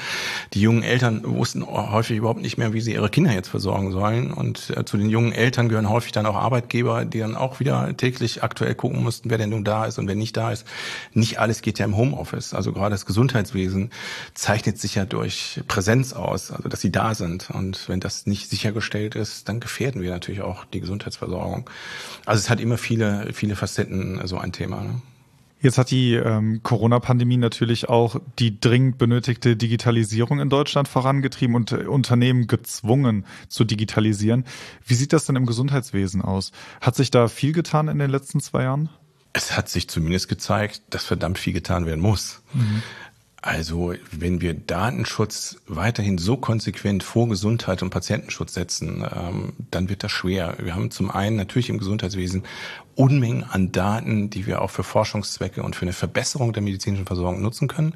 Die 0.54 0.60
jungen 0.60 0.82
Eltern 0.82 1.22
wussten 1.24 1.66
häufig 1.66 2.16
überhaupt 2.16 2.42
nicht 2.42 2.58
mehr, 2.58 2.72
wie 2.72 2.80
sie 2.80 2.92
ihre 2.92 3.10
Kinder 3.10 3.32
jetzt 3.32 3.48
versorgen 3.48 3.90
sollen. 3.90 4.32
Und 4.32 4.72
äh, 4.76 4.84
zu 4.84 4.96
den 4.96 5.10
jungen 5.10 5.32
Eltern 5.32 5.68
gehören 5.68 5.88
häufig 5.88 6.12
dann 6.12 6.26
auch 6.26 6.36
Arbeitgeber, 6.36 7.04
die 7.04 7.18
dann 7.18 7.36
auch 7.36 7.60
wieder 7.60 7.96
täglich 7.96 8.27
wirklich 8.28 8.42
aktuell 8.42 8.74
gucken 8.74 9.02
mussten, 9.02 9.30
wer 9.30 9.38
denn 9.38 9.50
nun 9.50 9.64
da 9.64 9.86
ist 9.86 9.98
und 9.98 10.06
wer 10.06 10.14
nicht 10.14 10.36
da 10.36 10.52
ist. 10.52 10.66
Nicht 11.14 11.38
alles 11.38 11.62
geht 11.62 11.78
ja 11.78 11.84
im 11.86 11.96
Homeoffice. 11.96 12.52
Also 12.52 12.72
gerade 12.72 12.90
das 12.90 13.06
Gesundheitswesen 13.06 13.90
zeichnet 14.34 14.78
sich 14.78 14.96
ja 14.96 15.04
durch 15.04 15.62
Präsenz 15.66 16.12
aus, 16.12 16.50
also 16.50 16.68
dass 16.68 16.80
sie 16.80 16.92
da 16.92 17.14
sind. 17.14 17.50
Und 17.50 17.88
wenn 17.88 18.00
das 18.00 18.26
nicht 18.26 18.50
sichergestellt 18.50 19.14
ist, 19.14 19.48
dann 19.48 19.60
gefährden 19.60 20.02
wir 20.02 20.10
natürlich 20.10 20.42
auch 20.42 20.64
die 20.66 20.80
Gesundheitsversorgung. 20.80 21.68
Also 22.26 22.40
es 22.40 22.50
hat 22.50 22.60
immer 22.60 22.76
viele, 22.76 23.32
viele 23.32 23.56
Facetten, 23.56 24.20
so 24.26 24.36
ein 24.36 24.52
Thema. 24.52 24.82
Ne? 24.82 25.00
Jetzt 25.60 25.76
hat 25.78 25.90
die 25.90 26.14
ähm, 26.14 26.62
Corona-Pandemie 26.62 27.36
natürlich 27.36 27.88
auch 27.88 28.20
die 28.38 28.60
dringend 28.60 28.98
benötigte 28.98 29.56
Digitalisierung 29.56 30.38
in 30.38 30.50
Deutschland 30.50 30.86
vorangetrieben 30.86 31.56
und 31.56 31.72
äh, 31.72 31.86
Unternehmen 31.86 32.46
gezwungen 32.46 33.26
zu 33.48 33.64
digitalisieren. 33.64 34.44
Wie 34.86 34.94
sieht 34.94 35.12
das 35.12 35.26
denn 35.26 35.36
im 35.36 35.46
Gesundheitswesen 35.46 36.22
aus? 36.22 36.52
Hat 36.80 36.94
sich 36.94 37.10
da 37.10 37.26
viel 37.26 37.52
getan 37.52 37.88
in 37.88 37.98
den 37.98 38.10
letzten 38.10 38.40
zwei 38.40 38.62
Jahren? 38.64 38.88
Es 39.32 39.56
hat 39.56 39.68
sich 39.68 39.88
zumindest 39.88 40.28
gezeigt, 40.28 40.82
dass 40.90 41.04
verdammt 41.04 41.38
viel 41.38 41.52
getan 41.52 41.86
werden 41.86 42.00
muss. 42.00 42.42
Mhm. 42.54 42.82
Also 43.48 43.94
wenn 44.10 44.42
wir 44.42 44.52
Datenschutz 44.52 45.56
weiterhin 45.66 46.18
so 46.18 46.36
konsequent 46.36 47.02
vor 47.02 47.30
Gesundheit 47.30 47.82
und 47.82 47.88
Patientenschutz 47.88 48.52
setzen, 48.52 49.02
ähm, 49.10 49.54
dann 49.70 49.88
wird 49.88 50.04
das 50.04 50.12
schwer. 50.12 50.56
Wir 50.58 50.74
haben 50.74 50.90
zum 50.90 51.10
einen 51.10 51.36
natürlich 51.36 51.70
im 51.70 51.78
Gesundheitswesen 51.78 52.42
Unmengen 52.94 53.44
an 53.44 53.72
Daten, 53.72 54.28
die 54.28 54.46
wir 54.46 54.60
auch 54.60 54.68
für 54.68 54.82
Forschungszwecke 54.82 55.62
und 55.62 55.76
für 55.76 55.86
eine 55.86 55.94
Verbesserung 55.94 56.52
der 56.52 56.62
medizinischen 56.62 57.06
Versorgung 57.06 57.40
nutzen 57.40 57.68
können. 57.68 57.94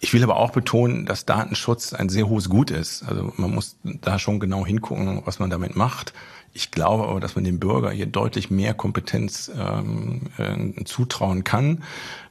Ich 0.00 0.14
will 0.14 0.22
aber 0.22 0.36
auch 0.36 0.50
betonen, 0.50 1.06
dass 1.06 1.26
Datenschutz 1.26 1.92
ein 1.92 2.08
sehr 2.08 2.28
hohes 2.28 2.48
Gut 2.48 2.70
ist. 2.70 3.02
Also 3.02 3.32
man 3.36 3.52
muss 3.52 3.76
da 3.82 4.18
schon 4.18 4.38
genau 4.38 4.64
hingucken, 4.64 5.22
was 5.24 5.40
man 5.40 5.50
damit 5.50 5.74
macht. 5.74 6.12
Ich 6.52 6.70
glaube 6.70 7.08
aber, 7.08 7.20
dass 7.20 7.34
man 7.34 7.44
dem 7.44 7.58
Bürger 7.58 7.90
hier 7.90 8.06
deutlich 8.06 8.50
mehr 8.50 8.74
Kompetenz 8.74 9.50
ähm, 9.56 10.22
äh, 10.38 10.84
zutrauen 10.84 11.44
kann. 11.44 11.82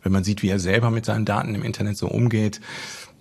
Wenn 0.01 0.11
man 0.11 0.23
sieht, 0.23 0.43
wie 0.43 0.49
er 0.49 0.59
selber 0.59 0.91
mit 0.91 1.05
seinen 1.05 1.25
Daten 1.25 1.55
im 1.55 1.63
Internet 1.63 1.97
so 1.97 2.07
umgeht, 2.07 2.61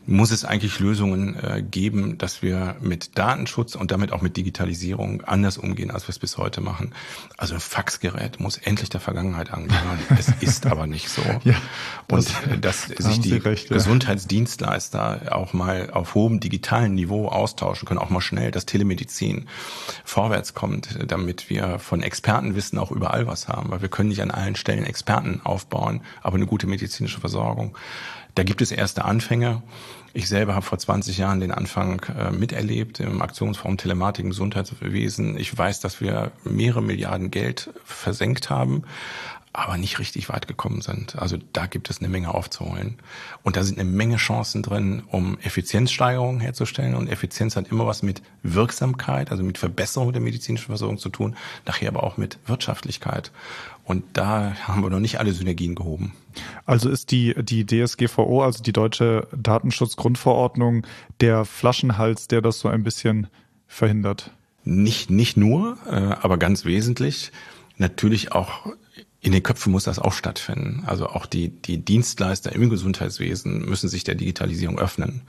muss 0.06 0.30
es 0.30 0.44
eigentlich 0.44 0.78
Lösungen 0.78 1.36
äh, 1.36 1.62
geben, 1.62 2.18
dass 2.18 2.42
wir 2.42 2.76
mit 2.80 3.18
Datenschutz 3.18 3.74
und 3.74 3.90
damit 3.90 4.12
auch 4.12 4.22
mit 4.22 4.36
Digitalisierung 4.36 5.22
anders 5.22 5.58
umgehen, 5.58 5.90
als 5.90 6.04
wir 6.04 6.10
es 6.10 6.18
bis 6.18 6.38
heute 6.38 6.60
machen. 6.60 6.92
Also 7.36 7.54
ein 7.54 7.60
Faxgerät 7.60 8.38
muss 8.38 8.56
endlich 8.56 8.88
der 8.88 9.00
Vergangenheit 9.00 9.52
angehören. 9.52 9.98
es 10.18 10.28
ist 10.40 10.66
aber 10.66 10.86
nicht 10.86 11.08
so. 11.08 11.22
Ja, 11.44 11.54
das, 12.08 12.26
und 12.26 12.52
äh, 12.52 12.58
dass 12.58 12.84
sich 12.84 13.20
die 13.20 13.34
recht, 13.34 13.70
ja. 13.70 13.76
Gesundheitsdienstleister 13.76 15.34
auch 15.36 15.52
mal 15.52 15.90
auf 15.90 16.14
hohem 16.14 16.40
digitalen 16.40 16.94
Niveau 16.94 17.28
austauschen 17.28 17.86
können, 17.86 17.98
auch 17.98 18.10
mal 18.10 18.20
schnell, 18.20 18.50
dass 18.50 18.66
Telemedizin 18.66 19.48
vorwärts 20.04 20.54
kommt, 20.54 20.98
damit 21.06 21.50
wir 21.50 21.78
von 21.78 22.02
Expertenwissen 22.02 22.78
auch 22.78 22.92
überall 22.92 23.26
was 23.26 23.48
haben, 23.48 23.70
weil 23.70 23.82
wir 23.82 23.88
können 23.88 24.08
nicht 24.08 24.22
an 24.22 24.30
allen 24.30 24.56
Stellen 24.56 24.84
Experten 24.84 25.40
aufbauen, 25.42 26.00
aber 26.22 26.36
eine 26.36 26.46
gute 26.46 26.66
medizinische 26.66 27.20
Versorgung. 27.20 27.76
Da 28.36 28.42
gibt 28.42 28.60
es 28.60 28.70
erste 28.70 29.04
Anfänge. 29.04 29.62
Ich 30.16 30.28
selber 30.28 30.54
habe 30.54 30.64
vor 30.64 30.78
20 30.78 31.18
Jahren 31.18 31.40
den 31.40 31.52
Anfang 31.52 32.00
äh, 32.18 32.30
miterlebt 32.30 33.00
im 33.00 33.20
Aktionsform 33.20 33.76
Telematik 33.76 34.24
im 34.24 34.30
Gesundheitswesen. 34.30 35.36
Ich 35.36 35.56
weiß, 35.56 35.80
dass 35.80 36.00
wir 36.00 36.32
mehrere 36.42 36.82
Milliarden 36.82 37.30
Geld 37.30 37.68
versenkt 37.84 38.48
haben, 38.48 38.84
aber 39.56 39.78
nicht 39.78 39.98
richtig 39.98 40.28
weit 40.28 40.46
gekommen 40.46 40.82
sind. 40.82 41.16
Also 41.16 41.38
da 41.52 41.66
gibt 41.66 41.88
es 41.88 41.98
eine 41.98 42.08
Menge 42.08 42.34
aufzuholen. 42.34 42.98
Und 43.42 43.56
da 43.56 43.64
sind 43.64 43.78
eine 43.78 43.88
Menge 43.88 44.16
Chancen 44.16 44.62
drin, 44.62 45.02
um 45.08 45.38
Effizienzsteigerungen 45.38 46.40
herzustellen. 46.40 46.94
Und 46.94 47.08
Effizienz 47.08 47.56
hat 47.56 47.68
immer 47.68 47.86
was 47.86 48.02
mit 48.02 48.22
Wirksamkeit, 48.42 49.30
also 49.30 49.42
mit 49.42 49.56
Verbesserung 49.56 50.12
der 50.12 50.20
medizinischen 50.20 50.66
Versorgung 50.66 50.98
zu 50.98 51.08
tun, 51.08 51.36
nachher 51.64 51.88
aber 51.88 52.04
auch 52.04 52.18
mit 52.18 52.38
Wirtschaftlichkeit. 52.46 53.32
Und 53.84 54.04
da 54.12 54.54
haben 54.64 54.82
wir 54.82 54.90
noch 54.90 55.00
nicht 55.00 55.18
alle 55.20 55.32
Synergien 55.32 55.74
gehoben. 55.74 56.12
Also 56.66 56.90
ist 56.90 57.10
die, 57.10 57.34
die 57.42 57.64
DSGVO, 57.64 58.42
also 58.42 58.62
die 58.62 58.72
deutsche 58.72 59.26
Datenschutzgrundverordnung, 59.34 60.86
der 61.20 61.44
Flaschenhals, 61.44 62.28
der 62.28 62.42
das 62.42 62.58
so 62.58 62.68
ein 62.68 62.82
bisschen 62.82 63.28
verhindert? 63.66 64.32
Nicht, 64.64 65.10
nicht 65.10 65.36
nur, 65.36 65.78
äh, 65.86 65.94
aber 65.94 66.36
ganz 66.36 66.64
wesentlich. 66.64 67.32
Natürlich 67.78 68.32
auch 68.32 68.66
in 69.20 69.32
den 69.32 69.42
Köpfen 69.42 69.72
muss 69.72 69.84
das 69.84 69.98
auch 69.98 70.12
stattfinden. 70.12 70.84
Also 70.86 71.08
auch 71.08 71.26
die, 71.26 71.48
die 71.48 71.78
Dienstleister 71.78 72.52
im 72.52 72.70
Gesundheitswesen 72.70 73.64
müssen 73.64 73.88
sich 73.88 74.04
der 74.04 74.14
Digitalisierung 74.14 74.78
öffnen. 74.78 75.22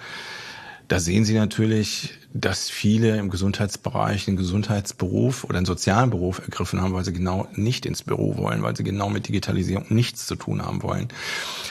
Da 0.87 0.99
sehen 0.99 1.25
Sie 1.25 1.33
natürlich, 1.33 2.13
dass 2.33 2.69
viele 2.69 3.17
im 3.17 3.29
Gesundheitsbereich 3.29 4.27
einen 4.27 4.37
Gesundheitsberuf 4.37 5.43
oder 5.43 5.57
einen 5.57 5.65
sozialen 5.65 6.09
Beruf 6.09 6.39
ergriffen 6.39 6.81
haben, 6.81 6.93
weil 6.93 7.05
sie 7.05 7.13
genau 7.13 7.47
nicht 7.53 7.85
ins 7.85 8.03
Büro 8.03 8.37
wollen, 8.37 8.61
weil 8.63 8.75
sie 8.75 8.83
genau 8.83 9.09
mit 9.09 9.27
Digitalisierung 9.27 9.85
nichts 9.89 10.27
zu 10.27 10.35
tun 10.35 10.63
haben 10.63 10.83
wollen. 10.83 11.07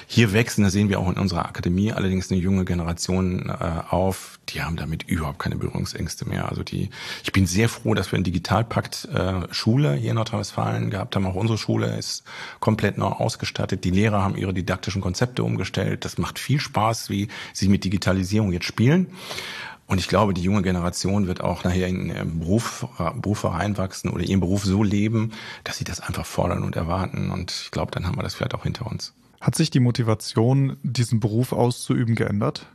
Hier 0.06 0.32
wechseln, 0.32 0.64
das 0.64 0.72
sehen 0.72 0.88
wir 0.88 0.98
auch 0.98 1.10
in 1.10 1.18
unserer 1.18 1.46
Akademie, 1.46 1.92
allerdings 1.92 2.30
eine 2.30 2.40
junge 2.40 2.64
Generation 2.64 3.48
äh, 3.48 3.82
auf, 3.90 4.38
die 4.48 4.62
haben 4.62 4.76
damit 4.76 5.04
überhaupt 5.04 5.38
keine 5.38 5.56
Berührungsängste 5.56 6.28
mehr. 6.28 6.48
Also 6.48 6.62
die, 6.62 6.90
ich 7.24 7.32
bin 7.32 7.46
sehr 7.46 7.68
froh, 7.68 7.94
dass 7.94 8.12
wir 8.12 8.16
einen 8.16 8.24
Digitalpakt 8.24 9.08
äh, 9.12 9.52
Schule 9.52 9.94
hier 9.94 10.10
in 10.10 10.16
Nordrhein-Westfalen 10.16 10.90
gehabt 10.90 11.16
haben. 11.16 11.26
Auch 11.26 11.34
unsere 11.34 11.58
Schule 11.58 11.96
ist 11.96 12.22
komplett 12.60 12.98
neu 12.98 13.06
ausgestattet. 13.06 13.84
Die 13.84 13.90
Lehrer 13.90 14.22
haben 14.22 14.36
ihre 14.36 14.54
didaktischen 14.54 15.02
Konzepte 15.02 15.42
umgestellt. 15.42 16.04
Das 16.04 16.18
macht 16.18 16.38
viel 16.38 16.60
Spaß, 16.60 17.10
wie 17.10 17.28
sie 17.52 17.68
mit 17.68 17.84
Digitalisierung 17.84 18.52
jetzt 18.52 18.66
spielen. 18.66 19.05
Und 19.86 19.98
ich 19.98 20.08
glaube, 20.08 20.34
die 20.34 20.42
junge 20.42 20.62
Generation 20.62 21.28
wird 21.28 21.40
auch 21.40 21.62
nachher 21.62 21.86
in 21.86 22.08
ihren 22.08 22.40
Beruf, 22.40 22.86
Beruf 23.20 23.44
reinwachsen 23.44 24.10
oder 24.10 24.24
ihren 24.24 24.40
Beruf 24.40 24.64
so 24.64 24.82
leben, 24.82 25.32
dass 25.62 25.78
sie 25.78 25.84
das 25.84 26.00
einfach 26.00 26.26
fordern 26.26 26.64
und 26.64 26.74
erwarten. 26.74 27.30
Und 27.30 27.52
ich 27.52 27.70
glaube, 27.70 27.92
dann 27.92 28.06
haben 28.06 28.16
wir 28.16 28.22
das 28.22 28.34
vielleicht 28.34 28.54
auch 28.54 28.64
hinter 28.64 28.86
uns. 28.86 29.14
Hat 29.40 29.54
sich 29.54 29.70
die 29.70 29.80
Motivation, 29.80 30.76
diesen 30.82 31.20
Beruf 31.20 31.52
auszuüben, 31.52 32.16
geändert? 32.16 32.66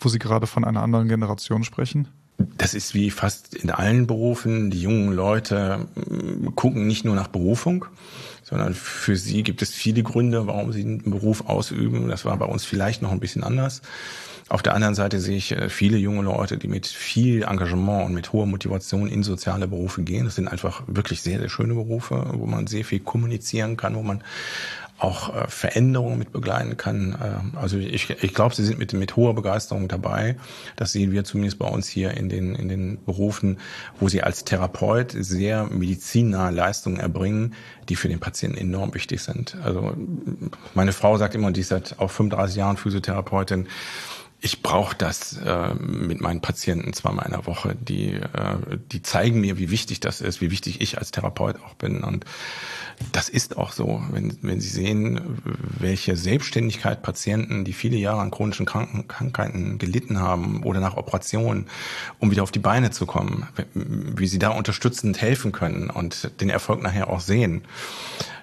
Wo 0.00 0.08
Sie 0.08 0.18
gerade 0.18 0.46
von 0.46 0.64
einer 0.64 0.82
anderen 0.82 1.08
Generation 1.08 1.62
sprechen? 1.62 2.08
Das 2.58 2.74
ist 2.74 2.94
wie 2.94 3.10
fast 3.10 3.54
in 3.54 3.70
allen 3.70 4.08
Berufen. 4.08 4.70
Die 4.70 4.82
jungen 4.82 5.12
Leute 5.12 5.86
mm, 5.94 6.54
gucken 6.56 6.88
nicht 6.88 7.04
nur 7.04 7.14
nach 7.14 7.28
Berufung, 7.28 7.84
sondern 8.42 8.74
für 8.74 9.16
sie 9.16 9.44
gibt 9.44 9.62
es 9.62 9.70
viele 9.70 10.02
Gründe, 10.02 10.48
warum 10.48 10.72
sie 10.72 10.82
einen 10.82 11.10
Beruf 11.10 11.46
ausüben. 11.46 12.08
Das 12.08 12.24
war 12.24 12.36
bei 12.36 12.46
uns 12.46 12.64
vielleicht 12.64 13.02
noch 13.02 13.12
ein 13.12 13.20
bisschen 13.20 13.44
anders. 13.44 13.82
Auf 14.48 14.62
der 14.62 14.74
anderen 14.74 14.94
Seite 14.94 15.20
sehe 15.20 15.36
ich 15.36 15.52
äh, 15.52 15.68
viele 15.68 15.96
junge 15.96 16.22
Leute, 16.22 16.58
die 16.58 16.68
mit 16.68 16.86
viel 16.86 17.44
Engagement 17.44 18.06
und 18.06 18.14
mit 18.14 18.32
hoher 18.32 18.46
Motivation 18.46 19.08
in 19.08 19.22
soziale 19.22 19.68
Berufe 19.68 20.02
gehen. 20.02 20.26
Das 20.26 20.34
sind 20.34 20.48
einfach 20.48 20.82
wirklich 20.86 21.22
sehr, 21.22 21.38
sehr 21.38 21.48
schöne 21.48 21.74
Berufe, 21.74 22.26
wo 22.32 22.46
man 22.46 22.66
sehr 22.66 22.84
viel 22.84 23.00
kommunizieren 23.00 23.76
kann, 23.76 23.96
wo 23.96 24.02
man 24.02 24.22
auch 24.98 25.34
äh, 25.34 25.48
Veränderungen 25.48 26.18
mit 26.18 26.32
begleiten 26.32 26.76
kann. 26.76 27.12
Äh, 27.12 27.56
also 27.58 27.78
ich, 27.78 28.10
ich 28.10 28.34
glaube, 28.34 28.54
sie 28.54 28.64
sind 28.64 28.78
mit, 28.78 28.92
mit 28.92 29.16
hoher 29.16 29.34
Begeisterung 29.34 29.88
dabei. 29.88 30.36
Das 30.76 30.92
sehen 30.92 31.10
wir 31.10 31.24
zumindest 31.24 31.58
bei 31.58 31.66
uns 31.66 31.88
hier 31.88 32.12
in 32.12 32.28
den, 32.28 32.54
in 32.54 32.68
den 32.68 33.04
Berufen, 33.04 33.58
wo 33.98 34.08
sie 34.08 34.22
als 34.22 34.44
Therapeut 34.44 35.12
sehr 35.16 35.64
medizinnahe 35.64 36.52
Leistungen 36.52 36.98
erbringen, 36.98 37.54
die 37.88 37.96
für 37.96 38.08
den 38.08 38.20
Patienten 38.20 38.56
enorm 38.56 38.94
wichtig 38.94 39.22
sind. 39.22 39.56
Also 39.64 39.94
meine 40.74 40.92
Frau 40.92 41.16
sagt 41.18 41.34
immer, 41.34 41.50
die 41.50 41.62
ist 41.62 41.68
seit 41.68 41.98
auch 41.98 42.10
35 42.10 42.56
Jahren 42.56 42.76
Physiotherapeutin, 42.76 43.68
ich 44.44 44.62
brauche 44.62 44.94
das 44.94 45.38
äh, 45.38 45.74
mit 45.74 46.20
meinen 46.20 46.42
Patienten 46.42 46.92
zweimal 46.92 47.24
in 47.24 47.32
der 47.32 47.46
Woche. 47.46 47.74
Die, 47.80 48.12
äh, 48.12 48.76
die 48.92 49.00
zeigen 49.00 49.40
mir, 49.40 49.56
wie 49.56 49.70
wichtig 49.70 50.00
das 50.00 50.20
ist, 50.20 50.42
wie 50.42 50.50
wichtig 50.50 50.82
ich 50.82 50.98
als 50.98 51.12
Therapeut 51.12 51.56
auch 51.64 51.72
bin. 51.72 52.04
Und 52.04 52.26
das 53.10 53.30
ist 53.30 53.56
auch 53.56 53.72
so, 53.72 54.02
wenn, 54.10 54.36
wenn 54.42 54.60
Sie 54.60 54.68
sehen, 54.68 55.40
welche 55.78 56.14
Selbstständigkeit 56.14 57.02
Patienten, 57.02 57.64
die 57.64 57.72
viele 57.72 57.96
Jahre 57.96 58.20
an 58.20 58.30
chronischen 58.30 58.66
Kranken, 58.66 59.08
Krankheiten 59.08 59.78
gelitten 59.78 60.20
haben 60.20 60.62
oder 60.62 60.78
nach 60.78 60.98
Operationen, 60.98 61.66
um 62.18 62.30
wieder 62.30 62.42
auf 62.42 62.52
die 62.52 62.58
Beine 62.58 62.90
zu 62.90 63.06
kommen, 63.06 63.48
wie 63.72 64.26
sie 64.26 64.38
da 64.38 64.50
unterstützend 64.50 65.22
helfen 65.22 65.52
können 65.52 65.88
und 65.88 66.38
den 66.42 66.50
Erfolg 66.50 66.82
nachher 66.82 67.08
auch 67.08 67.20
sehen 67.20 67.62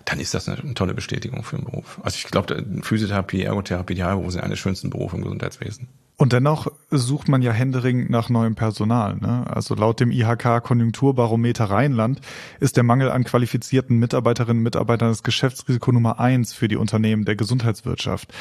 dann 0.06 0.20
ist 0.20 0.34
das 0.34 0.48
eine 0.48 0.74
tolle 0.74 0.94
Bestätigung 0.94 1.44
für 1.44 1.58
den 1.58 1.66
Beruf. 1.66 2.00
Also 2.04 2.18
ich 2.18 2.26
glaube, 2.26 2.66
Physiotherapie, 2.82 3.44
Ergotherapie, 3.44 3.96
die 3.96 4.04
Heilberufe 4.04 4.32
sind 4.32 4.42
eine 4.42 4.52
der 4.52 4.58
schönsten 4.58 4.90
Berufe 4.90 5.18
im 5.18 5.24
Gesundheitswesen. 5.24 5.88
Und 6.22 6.34
dennoch 6.34 6.68
sucht 6.92 7.30
man 7.30 7.42
ja 7.42 7.52
händeringend 7.52 8.12
nach 8.12 8.30
neuem 8.30 8.54
Personal. 8.54 9.16
Ne? 9.16 9.44
Also 9.50 9.74
laut 9.74 10.00
dem 10.00 10.12
IHK 10.12 10.62
Konjunkturbarometer 10.62 11.66
Rheinland 11.66 12.22
ist 12.60 12.78
der 12.78 12.84
Mangel 12.84 13.10
an 13.10 13.24
qualifizierten 13.24 13.98
Mitarbeiterinnen 13.98 14.60
und 14.60 14.64
Mitarbeitern 14.64 15.10
das 15.10 15.24
Geschäftsrisiko 15.24 15.92
Nummer 15.92 16.20
eins 16.20 16.54
für 16.54 16.68
die 16.68 16.76
Unternehmen 16.76 17.26
der 17.26 17.36
Gesundheitswirtschaft. 17.36 18.32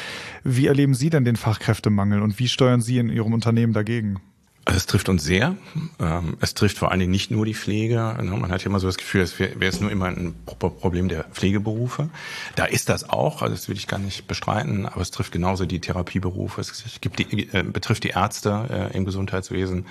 Wie 0.44 0.66
erleben 0.66 0.92
Sie 0.92 1.08
denn 1.08 1.24
den 1.24 1.36
Fachkräftemangel 1.36 2.20
und 2.20 2.38
wie 2.38 2.48
steuern 2.48 2.82
Sie 2.82 2.98
in 2.98 3.08
Ihrem 3.08 3.32
Unternehmen 3.32 3.72
dagegen? 3.72 4.20
Es 4.74 4.86
trifft 4.86 5.08
uns 5.08 5.24
sehr. 5.24 5.56
Ähm, 5.98 6.36
es 6.40 6.54
trifft 6.54 6.78
vor 6.78 6.90
allen 6.90 7.00
Dingen 7.00 7.12
nicht 7.12 7.30
nur 7.30 7.44
die 7.44 7.54
Pflege. 7.54 8.16
Ne, 8.22 8.30
man 8.36 8.50
hat 8.52 8.62
ja 8.62 8.66
immer 8.66 8.80
so 8.80 8.86
das 8.86 8.96
Gefühl, 8.96 9.22
es 9.22 9.38
wäre 9.38 9.64
es 9.64 9.80
nur 9.80 9.90
immer 9.90 10.06
ein 10.06 10.34
Problem 10.44 11.08
der 11.08 11.24
Pflegeberufe. 11.24 12.08
Da 12.56 12.66
ist 12.66 12.88
das 12.88 13.08
auch, 13.08 13.42
also 13.42 13.54
das 13.54 13.68
will 13.68 13.76
ich 13.76 13.88
gar 13.88 13.98
nicht 13.98 14.26
bestreiten, 14.28 14.86
aber 14.86 15.00
es 15.00 15.10
trifft 15.10 15.32
genauso 15.32 15.66
die 15.66 15.80
Therapieberufe. 15.80 16.60
Es 16.60 17.00
gibt 17.00 17.18
die, 17.18 17.48
äh, 17.52 17.62
betrifft 17.62 18.04
die 18.04 18.10
Ärzte 18.10 18.90
äh, 18.92 18.96
im 18.96 19.04
Gesundheitswesen. 19.04 19.86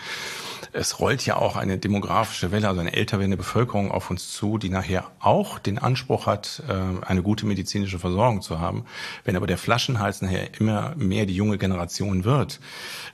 Es 0.72 1.00
rollt 1.00 1.26
ja 1.26 1.36
auch 1.36 1.56
eine 1.56 1.80
demografische 1.80 2.52
Welle, 2.52 2.68
also 2.68 2.80
eine 2.80 2.94
älter 2.94 3.18
werdende 3.18 3.38
Bevölkerung 3.38 3.92
auf 3.92 4.12
uns 4.12 4.32
zu, 4.32 4.60
die 4.60 4.70
nachher 4.70 5.10
auch 5.20 5.58
den 5.58 5.80
Anspruch 5.80 6.28
hat, 6.28 6.62
äh, 6.68 7.06
eine 7.06 7.24
gute 7.24 7.48
medizinische 7.48 7.98
Versorgung 7.98 8.42
zu 8.44 8.60
haben. 8.60 8.86
Wenn 9.24 9.36
aber 9.36 9.48
der 9.48 9.58
Flaschenhals 9.58 10.22
nachher 10.22 10.60
immer 10.60 10.94
mehr 10.96 11.26
die 11.26 11.36
junge 11.36 11.58
Generation 11.58 12.24
wird, 12.24 12.60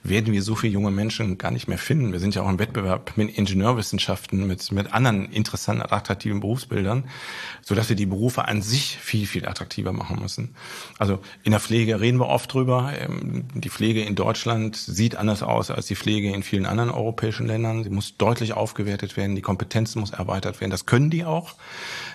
werden 0.04 0.34
wir 0.34 0.42
so 0.42 0.56
viele 0.56 0.74
junge 0.74 0.92
Menschen 0.92 1.38
gar 1.38 1.52
nicht 1.52 1.68
mehr 1.70 1.78
finden. 1.78 2.12
Wir 2.12 2.20
sind 2.20 2.36
ja 2.36 2.42
auch 2.42 2.50
im 2.50 2.60
Wettbewerb 2.60 3.14
mit 3.16 3.38
Ingenieurwissenschaften, 3.38 4.46
mit, 4.46 4.72
mit 4.74 4.94
anderen 4.94 5.32
interessanten, 5.32 5.82
attraktiven 5.82 6.42
Berufsbildern, 6.42 7.06
so 7.62 7.74
dass 7.74 7.88
wir 7.88 7.96
die 7.96 8.06
Berufe 8.06 8.46
an 8.46 8.62
sich 8.62 8.98
viel, 8.98 9.26
viel 9.28 9.48
attraktiver 9.48 9.94
machen 9.94 10.20
müssen. 10.22 10.56
Also 11.00 11.20
in 11.44 11.52
der 11.52 11.62
Pflege 11.62 12.02
reden 12.02 12.20
wir 12.20 12.28
oft 12.28 12.54
drüber. 12.54 12.92
Ähm, 13.00 13.46
die 13.54 13.70
Pflege 13.70 14.04
in 14.04 14.16
Deutschland 14.16 14.76
sieht 14.76 15.16
anders 15.16 15.42
aus 15.42 15.72
als 15.72 15.86
die 15.88 15.96
Pflege 15.96 16.34
in 16.34 16.44
vielen 16.44 16.66
anderen 16.66 16.90
europäischen 16.90 17.45
Ländern. 17.46 17.84
Sie 17.84 17.90
muss 17.90 18.18
deutlich 18.18 18.54
aufgewertet 18.54 19.18
werden, 19.18 19.36
die 19.36 19.42
Kompetenz 19.42 19.96
muss 19.96 20.12
erweitert 20.12 20.60
werden. 20.62 20.72
Das 20.72 20.86
können 20.86 21.10
die 21.10 21.26
auch. 21.26 21.56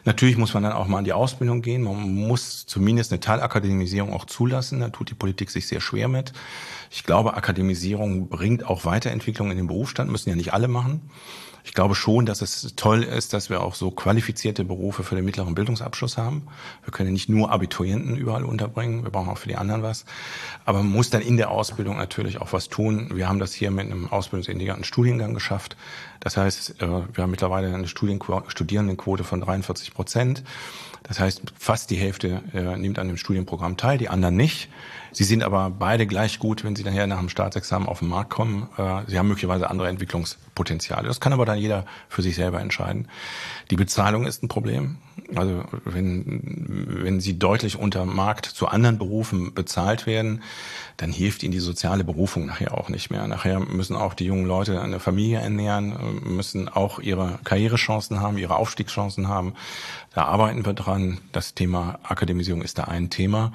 Natürlich 0.04 0.36
muss 0.36 0.54
man 0.54 0.62
dann 0.62 0.72
auch 0.72 0.86
mal 0.86 0.98
in 0.98 1.04
die 1.04 1.12
Ausbildung 1.12 1.62
gehen. 1.62 1.82
Man 1.82 2.14
muss 2.14 2.66
zumindest 2.66 3.12
eine 3.12 3.20
Teilakademisierung 3.20 4.12
auch 4.12 4.24
zulassen. 4.24 4.80
Da 4.80 4.88
tut 4.88 5.10
die 5.10 5.14
Politik 5.14 5.50
sich 5.50 5.66
sehr 5.66 5.80
schwer 5.80 6.08
mit. 6.08 6.32
Ich 6.90 7.04
glaube, 7.04 7.34
Akademisierung 7.34 8.28
bringt 8.28 8.64
auch 8.64 8.84
Weiterentwicklung 8.84 9.50
in 9.50 9.56
den 9.56 9.66
Berufsstand, 9.66 10.10
müssen 10.10 10.30
ja 10.30 10.36
nicht 10.36 10.52
alle 10.52 10.68
machen. 10.68 11.02
Ich 11.64 11.74
glaube 11.74 11.94
schon, 11.94 12.26
dass 12.26 12.42
es 12.42 12.74
toll 12.76 13.02
ist, 13.02 13.32
dass 13.32 13.50
wir 13.50 13.62
auch 13.62 13.74
so 13.74 13.90
qualifizierte 13.90 14.64
Berufe 14.64 15.02
für 15.02 15.14
den 15.14 15.24
mittleren 15.24 15.54
Bildungsabschluss 15.54 16.16
haben. 16.16 16.46
Wir 16.84 16.92
können 16.92 17.12
nicht 17.12 17.28
nur 17.28 17.50
Abiturienten 17.50 18.16
überall 18.16 18.44
unterbringen, 18.44 19.04
wir 19.04 19.10
brauchen 19.10 19.28
auch 19.28 19.38
für 19.38 19.48
die 19.48 19.56
anderen 19.56 19.82
was. 19.82 20.04
Aber 20.64 20.78
man 20.78 20.92
muss 20.92 21.10
dann 21.10 21.22
in 21.22 21.36
der 21.36 21.50
Ausbildung 21.50 21.96
natürlich 21.96 22.40
auch 22.40 22.52
was 22.52 22.68
tun. 22.68 23.10
Wir 23.14 23.28
haben 23.28 23.38
das 23.38 23.52
hier 23.52 23.70
mit 23.70 23.86
einem 23.86 24.08
ausbildungsintegrierten 24.08 24.84
Studiengang 24.84 25.34
geschafft. 25.34 25.76
Das 26.20 26.36
heißt, 26.36 26.82
äh, 26.82 26.86
wir 26.86 27.22
haben 27.22 27.30
mittlerweile 27.30 27.72
eine 27.74 27.88
Studierendenquote 27.88 29.24
von 29.24 29.40
43 29.40 29.94
Prozent. 29.94 30.42
Das 31.02 31.18
heißt, 31.18 31.42
fast 31.58 31.90
die 31.90 31.96
Hälfte 31.96 32.42
äh, 32.52 32.76
nimmt 32.76 32.98
an 32.98 33.08
dem 33.08 33.16
Studienprogramm 33.16 33.76
teil, 33.76 33.98
die 33.98 34.08
anderen 34.08 34.36
nicht. 34.36 34.68
Sie 35.12 35.24
sind 35.24 35.42
aber 35.42 35.70
beide 35.70 36.06
gleich 36.06 36.38
gut, 36.38 36.64
wenn 36.64 36.76
sie 36.76 36.84
nachher 36.84 37.06
nach 37.06 37.18
dem 37.18 37.28
Staatsexamen 37.28 37.88
auf 37.88 38.00
den 38.00 38.08
Markt 38.08 38.30
kommen. 38.30 38.68
Äh, 38.76 39.02
sie 39.06 39.18
haben 39.18 39.28
möglicherweise 39.28 39.70
andere 39.70 39.88
Entwicklungspotenziale. 39.88 41.08
Das 41.08 41.20
kann 41.20 41.32
aber 41.32 41.46
dann 41.46 41.58
jeder 41.58 41.84
für 42.08 42.22
sich 42.22 42.36
selber 42.36 42.60
entscheiden. 42.60 43.08
Die 43.70 43.76
Bezahlung 43.76 44.26
ist 44.26 44.42
ein 44.42 44.48
Problem. 44.48 44.98
Also 45.34 45.64
wenn, 45.84 46.42
wenn 47.02 47.20
sie 47.20 47.38
deutlich 47.38 47.78
unter 47.78 48.04
Markt 48.04 48.46
zu 48.46 48.66
anderen 48.66 48.98
Berufen 48.98 49.54
bezahlt 49.54 50.06
werden, 50.06 50.42
dann 50.96 51.12
hilft 51.12 51.42
ihnen 51.42 51.52
die 51.52 51.60
soziale 51.60 52.04
Berufung 52.04 52.46
nachher 52.46 52.76
auch 52.76 52.88
nicht 52.88 53.10
mehr. 53.10 53.26
Nachher 53.26 53.60
müssen 53.60 53.96
auch 53.96 54.14
die 54.14 54.24
jungen 54.24 54.46
Leute 54.46 54.80
eine 54.80 54.98
Familie 54.98 55.38
ernähren, 55.38 55.94
müssen 56.24 56.68
auch 56.68 56.98
ihre 56.98 57.38
Karrierechancen 57.44 58.20
haben, 58.20 58.38
ihre 58.38 58.56
Aufstiegschancen 58.56 59.28
haben. 59.28 59.54
Da 60.14 60.24
arbeiten 60.24 60.64
wir 60.66 60.72
dran. 60.72 61.20
Das 61.32 61.54
Thema 61.54 61.98
Akademisierung 62.02 62.62
ist 62.62 62.78
da 62.78 62.84
ein 62.84 63.10
Thema. 63.10 63.52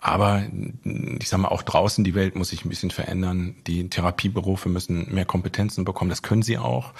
Aber 0.00 0.42
ich 1.18 1.28
sage 1.28 1.42
mal, 1.42 1.48
auch 1.48 1.62
draußen 1.62 2.04
die 2.04 2.14
Welt 2.14 2.34
muss 2.34 2.48
sich 2.48 2.64
ein 2.64 2.70
bisschen 2.70 2.90
verändern. 2.90 3.56
Die 3.66 3.88
Therapieberufe 3.90 4.70
müssen 4.70 5.12
mehr 5.12 5.26
Kompetenzen 5.26 5.84
bekommen. 5.84 6.08
Das 6.08 6.22
können 6.22 6.42
sie 6.42 6.56
auch. 6.56 6.94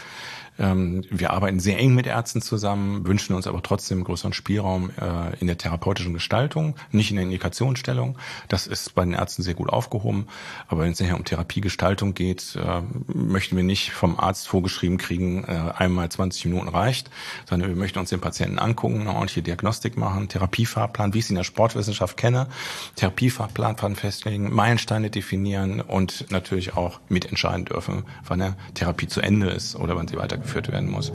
Ähm, 0.61 1.03
wir 1.11 1.31
arbeiten 1.31 1.59
sehr 1.59 1.79
eng 1.79 1.95
mit 1.95 2.07
Ärzten 2.07 2.43
zusammen, 2.43 3.07
wünschen 3.07 3.35
uns 3.35 3.47
aber 3.47 3.63
trotzdem 3.63 4.05
größeren 4.05 4.35
Spielraum 4.35 4.91
äh, 4.91 5.37
in 5.41 5.47
der 5.47 5.57
therapeutischen 5.57 6.13
Gestaltung, 6.13 6.77
nicht 6.93 7.11
in 7.11 7.17
der 7.17 7.25
Indikationsstellung. 7.25 8.19
Das 8.49 8.67
ist 8.67 8.95
bei 8.95 9.03
den 9.03 9.15
Ärzten 9.15 9.43
sehr 9.43 9.55
gut 9.55 9.71
aufgehoben. 9.71 10.27
Aber 10.69 10.83
wenn 10.83 10.93
es 10.93 11.01
nachher 11.01 11.17
um 11.17 11.25
Therapiegestaltung 11.25 12.13
geht, 12.13 12.57
äh, 12.57 12.83
möchten 13.13 13.57
wir 13.57 13.65
nicht 13.65 13.93
vom 13.93 14.21
Arzt 14.21 14.49
vorgeschrieben 14.49 14.99
kriegen, 14.99 15.45
äh, 15.45 15.73
einmal 15.77 16.11
20 16.11 16.45
Minuten 16.45 16.69
reicht, 16.69 17.11
sondern 17.49 17.71
wir 17.71 17.77
möchten 17.77 17.99
uns 17.99 18.11
den 18.11 18.21
Patienten 18.21 18.59
angucken, 18.59 19.01
eine 19.01 19.15
ordentliche 19.15 19.43
Diagnostik 19.43 19.97
machen, 19.97 20.29
Therapiefahrplan, 20.29 21.15
wie 21.15 21.19
ich 21.19 21.25
es 21.25 21.31
in 21.31 21.37
der 21.37 21.45
Sportwissenschaft 21.45 22.19
kenne, 22.19 22.49
Therapiefahrplan 22.97 23.97
festlegen, 23.97 24.55
Meilensteine 24.55 25.09
definieren 25.09 25.81
und 25.81 26.31
natürlich 26.31 26.77
auch 26.77 27.01
mitentscheiden 27.09 27.65
dürfen, 27.65 28.05
wann 28.27 28.43
eine 28.43 28.57
Therapie 28.75 29.09
zu 29.09 29.23
Ende 29.23 29.49
ist 29.49 29.75
oder 29.75 29.97
wann 29.97 30.07
sie 30.07 30.17
weitergeführt 30.17 30.50
geführt 30.51 30.73
werden 30.73 30.91
muss. 30.91 31.13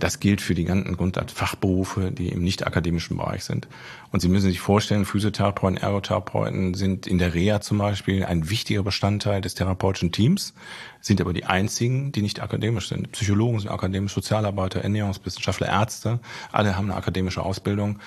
Das 0.00 0.18
gilt 0.18 0.40
für 0.40 0.54
die 0.54 0.64
ganzen 0.64 0.96
Grundfachberufe, 0.96 2.10
die 2.10 2.28
im 2.28 2.42
nicht 2.42 2.66
akademischen 2.66 3.16
Bereich 3.16 3.44
sind. 3.44 3.68
Und 4.10 4.20
Sie 4.20 4.28
müssen 4.28 4.48
sich 4.48 4.60
vorstellen, 4.60 5.04
Physiotherapeuten, 5.04 5.76
Ergotherapeuten 5.76 6.74
sind 6.74 7.06
in 7.06 7.18
der 7.18 7.34
Reha 7.34 7.60
zum 7.60 7.78
Beispiel 7.78 8.24
ein 8.24 8.50
wichtiger 8.50 8.82
Bestandteil 8.82 9.40
des 9.40 9.54
therapeutischen 9.54 10.10
Teams, 10.10 10.52
sind 11.00 11.20
aber 11.20 11.32
die 11.32 11.44
einzigen, 11.44 12.10
die 12.10 12.22
nicht 12.22 12.42
akademisch 12.42 12.88
sind. 12.88 13.12
Psychologen 13.12 13.60
sind 13.60 13.70
akademisch, 13.70 14.14
Sozialarbeiter, 14.14 14.80
Ernährungswissenschaftler, 14.80 15.68
Ärzte, 15.68 16.18
alle 16.50 16.76
haben 16.76 16.90
eine 16.90 16.96
akademische 16.96 17.42
Ausbildung 17.42 18.00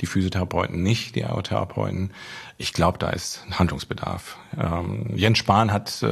die 0.00 0.06
Physiotherapeuten 0.06 0.82
nicht, 0.82 1.14
die 1.14 1.20
Ergotherapeuten. 1.20 2.12
Ich 2.56 2.72
glaube, 2.72 2.98
da 2.98 3.10
ist 3.10 3.42
ein 3.46 3.58
Handlungsbedarf. 3.58 4.36
Ähm, 4.56 5.06
Jens 5.16 5.38
Spahn 5.38 5.72
hat 5.72 6.02
äh, 6.02 6.06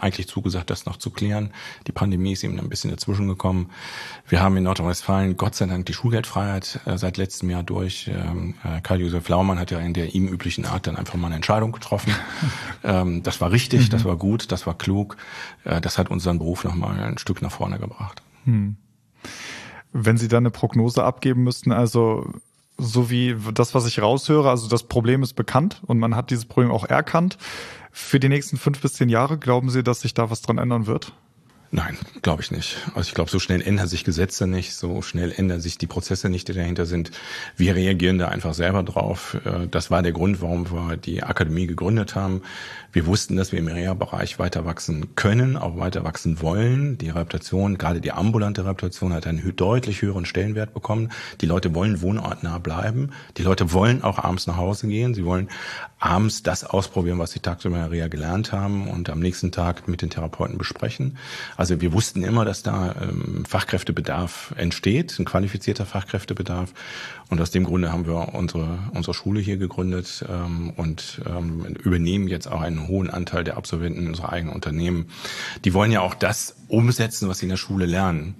eigentlich 0.00 0.28
zugesagt, 0.28 0.70
das 0.70 0.86
noch 0.86 0.96
zu 0.96 1.10
klären. 1.10 1.52
Die 1.86 1.92
Pandemie 1.92 2.32
ist 2.32 2.42
ihm 2.42 2.58
ein 2.58 2.68
bisschen 2.68 2.90
dazwischen 2.90 3.28
gekommen. 3.28 3.70
Wir 4.28 4.42
haben 4.42 4.56
in 4.56 4.64
Nordrhein-Westfalen 4.64 5.36
Gott 5.36 5.54
sei 5.54 5.66
Dank 5.66 5.86
die 5.86 5.94
Schulgeldfreiheit 5.94 6.80
äh, 6.84 6.98
seit 6.98 7.16
letztem 7.16 7.50
Jahr 7.50 7.62
durch. 7.62 8.08
Ähm, 8.08 8.54
äh, 8.64 8.80
Karl-Josef 8.80 9.28
Laumann 9.28 9.58
hat 9.58 9.70
ja 9.70 9.78
in 9.78 9.94
der 9.94 10.14
ihm 10.14 10.28
üblichen 10.28 10.66
Art 10.66 10.86
dann 10.86 10.96
einfach 10.96 11.14
mal 11.14 11.28
eine 11.28 11.36
Entscheidung 11.36 11.72
getroffen. 11.72 12.14
ähm, 12.84 13.22
das 13.22 13.40
war 13.40 13.50
richtig, 13.50 13.86
mhm. 13.86 13.90
das 13.90 14.04
war 14.04 14.16
gut, 14.16 14.52
das 14.52 14.66
war 14.66 14.76
klug. 14.76 15.16
Äh, 15.64 15.80
das 15.80 15.98
hat 15.98 16.10
unseren 16.10 16.38
Beruf 16.38 16.64
nochmal 16.64 16.98
ein 17.00 17.18
Stück 17.18 17.40
nach 17.40 17.52
vorne 17.52 17.78
gebracht. 17.78 18.22
Mhm. 18.44 18.76
Wenn 19.92 20.16
Sie 20.16 20.28
dann 20.28 20.44
eine 20.44 20.50
Prognose 20.50 21.04
abgeben 21.04 21.44
müssten, 21.44 21.70
also 21.70 22.32
so 22.82 23.10
wie 23.10 23.36
das, 23.54 23.74
was 23.74 23.86
ich 23.86 24.02
raushöre, 24.02 24.50
also 24.50 24.68
das 24.68 24.82
Problem 24.84 25.22
ist 25.22 25.34
bekannt 25.34 25.82
und 25.86 25.98
man 25.98 26.16
hat 26.16 26.30
dieses 26.30 26.44
Problem 26.44 26.70
auch 26.70 26.84
erkannt. 26.84 27.38
Für 27.90 28.18
die 28.18 28.28
nächsten 28.28 28.56
fünf 28.56 28.80
bis 28.80 28.94
zehn 28.94 29.08
Jahre 29.08 29.38
glauben 29.38 29.70
Sie, 29.70 29.82
dass 29.82 30.00
sich 30.00 30.14
da 30.14 30.30
was 30.30 30.42
dran 30.42 30.58
ändern 30.58 30.86
wird? 30.86 31.12
Nein, 31.74 31.96
glaube 32.20 32.42
ich 32.42 32.50
nicht. 32.50 32.76
Also 32.94 33.08
ich 33.08 33.14
glaube, 33.14 33.30
so 33.30 33.38
schnell 33.38 33.62
ändern 33.62 33.88
sich 33.88 34.04
Gesetze 34.04 34.46
nicht, 34.46 34.74
so 34.74 35.00
schnell 35.00 35.32
ändern 35.34 35.62
sich 35.62 35.78
die 35.78 35.86
Prozesse 35.86 36.28
nicht, 36.28 36.46
die 36.48 36.52
dahinter 36.52 36.84
sind. 36.84 37.10
Wir 37.56 37.74
reagieren 37.74 38.18
da 38.18 38.28
einfach 38.28 38.52
selber 38.52 38.82
drauf. 38.82 39.38
Äh, 39.46 39.68
das 39.68 39.90
war 39.90 40.02
der 40.02 40.12
Grund, 40.12 40.42
warum 40.42 40.70
wir 40.70 40.98
die 40.98 41.22
Akademie 41.22 41.66
gegründet 41.66 42.14
haben. 42.14 42.42
Wir 42.92 43.06
wussten, 43.06 43.36
dass 43.36 43.52
wir 43.52 43.58
im 43.58 43.68
Reha-Bereich 43.68 44.38
weiter 44.38 44.66
wachsen 44.66 45.16
können, 45.16 45.56
auch 45.56 45.78
weiter 45.78 46.04
wachsen 46.04 46.42
wollen. 46.42 46.98
Die 46.98 47.08
Reputation, 47.08 47.78
gerade 47.78 48.02
die 48.02 48.12
ambulante 48.12 48.66
Reputation, 48.66 49.14
hat 49.14 49.26
einen 49.26 49.56
deutlich 49.56 50.02
höheren 50.02 50.26
Stellenwert 50.26 50.74
bekommen. 50.74 51.10
Die 51.40 51.46
Leute 51.46 51.74
wollen 51.74 52.02
wohnortnah 52.02 52.58
bleiben. 52.58 53.12
Die 53.38 53.44
Leute 53.44 53.72
wollen 53.72 54.02
auch 54.02 54.18
abends 54.18 54.46
nach 54.46 54.58
Hause 54.58 54.88
gehen. 54.88 55.14
Sie 55.14 55.24
wollen 55.24 55.48
abends 55.98 56.42
das 56.42 56.64
ausprobieren, 56.64 57.18
was 57.18 57.30
sie 57.30 57.40
tagsüber 57.40 57.76
in 57.76 57.82
der 57.82 57.90
Reha 57.92 58.08
gelernt 58.08 58.52
haben 58.52 58.88
und 58.88 59.08
am 59.08 59.20
nächsten 59.20 59.52
Tag 59.52 59.88
mit 59.88 60.02
den 60.02 60.10
Therapeuten 60.10 60.58
besprechen. 60.58 61.16
Wir 61.68 61.92
wussten 61.92 62.22
immer, 62.22 62.44
dass 62.44 62.62
da 62.62 62.94
ähm, 63.00 63.44
Fachkräftebedarf 63.46 64.54
entsteht, 64.56 65.18
ein 65.18 65.24
qualifizierter 65.24 65.86
Fachkräftebedarf. 65.86 66.72
Und 67.28 67.40
aus 67.40 67.50
dem 67.50 67.64
Grunde 67.64 67.92
haben 67.92 68.06
wir 68.06 68.34
unsere, 68.34 68.78
unsere 68.92 69.14
Schule 69.14 69.40
hier 69.40 69.56
gegründet 69.56 70.24
ähm, 70.28 70.72
und 70.76 71.20
ähm, 71.26 71.64
übernehmen 71.82 72.28
jetzt 72.28 72.46
auch 72.46 72.60
einen 72.60 72.88
hohen 72.88 73.10
Anteil 73.10 73.44
der 73.44 73.56
Absolventen 73.56 74.08
unserer 74.08 74.32
eigenen 74.32 74.54
Unternehmen. 74.54 75.06
Die 75.64 75.74
wollen 75.74 75.92
ja 75.92 76.00
auch 76.00 76.14
das 76.14 76.56
umsetzen, 76.68 77.28
was 77.28 77.38
sie 77.38 77.46
in 77.46 77.50
der 77.50 77.56
Schule 77.56 77.86
lernen. 77.86 78.34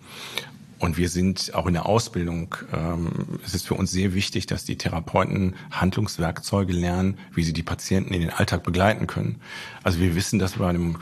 Und 0.82 0.96
wir 0.96 1.08
sind 1.08 1.54
auch 1.54 1.68
in 1.68 1.74
der 1.74 1.86
Ausbildung, 1.86 2.56
ähm, 2.72 3.38
es 3.46 3.54
ist 3.54 3.68
für 3.68 3.74
uns 3.74 3.92
sehr 3.92 4.14
wichtig, 4.14 4.46
dass 4.46 4.64
die 4.64 4.76
Therapeuten 4.76 5.54
Handlungswerkzeuge 5.70 6.72
lernen, 6.72 7.18
wie 7.32 7.44
sie 7.44 7.52
die 7.52 7.62
Patienten 7.62 8.12
in 8.12 8.20
den 8.20 8.30
Alltag 8.30 8.64
begleiten 8.64 9.06
können. 9.06 9.40
Also 9.84 10.00
wir 10.00 10.16
wissen, 10.16 10.40
dass 10.40 10.54
bei 10.54 10.68
einem 10.68 10.96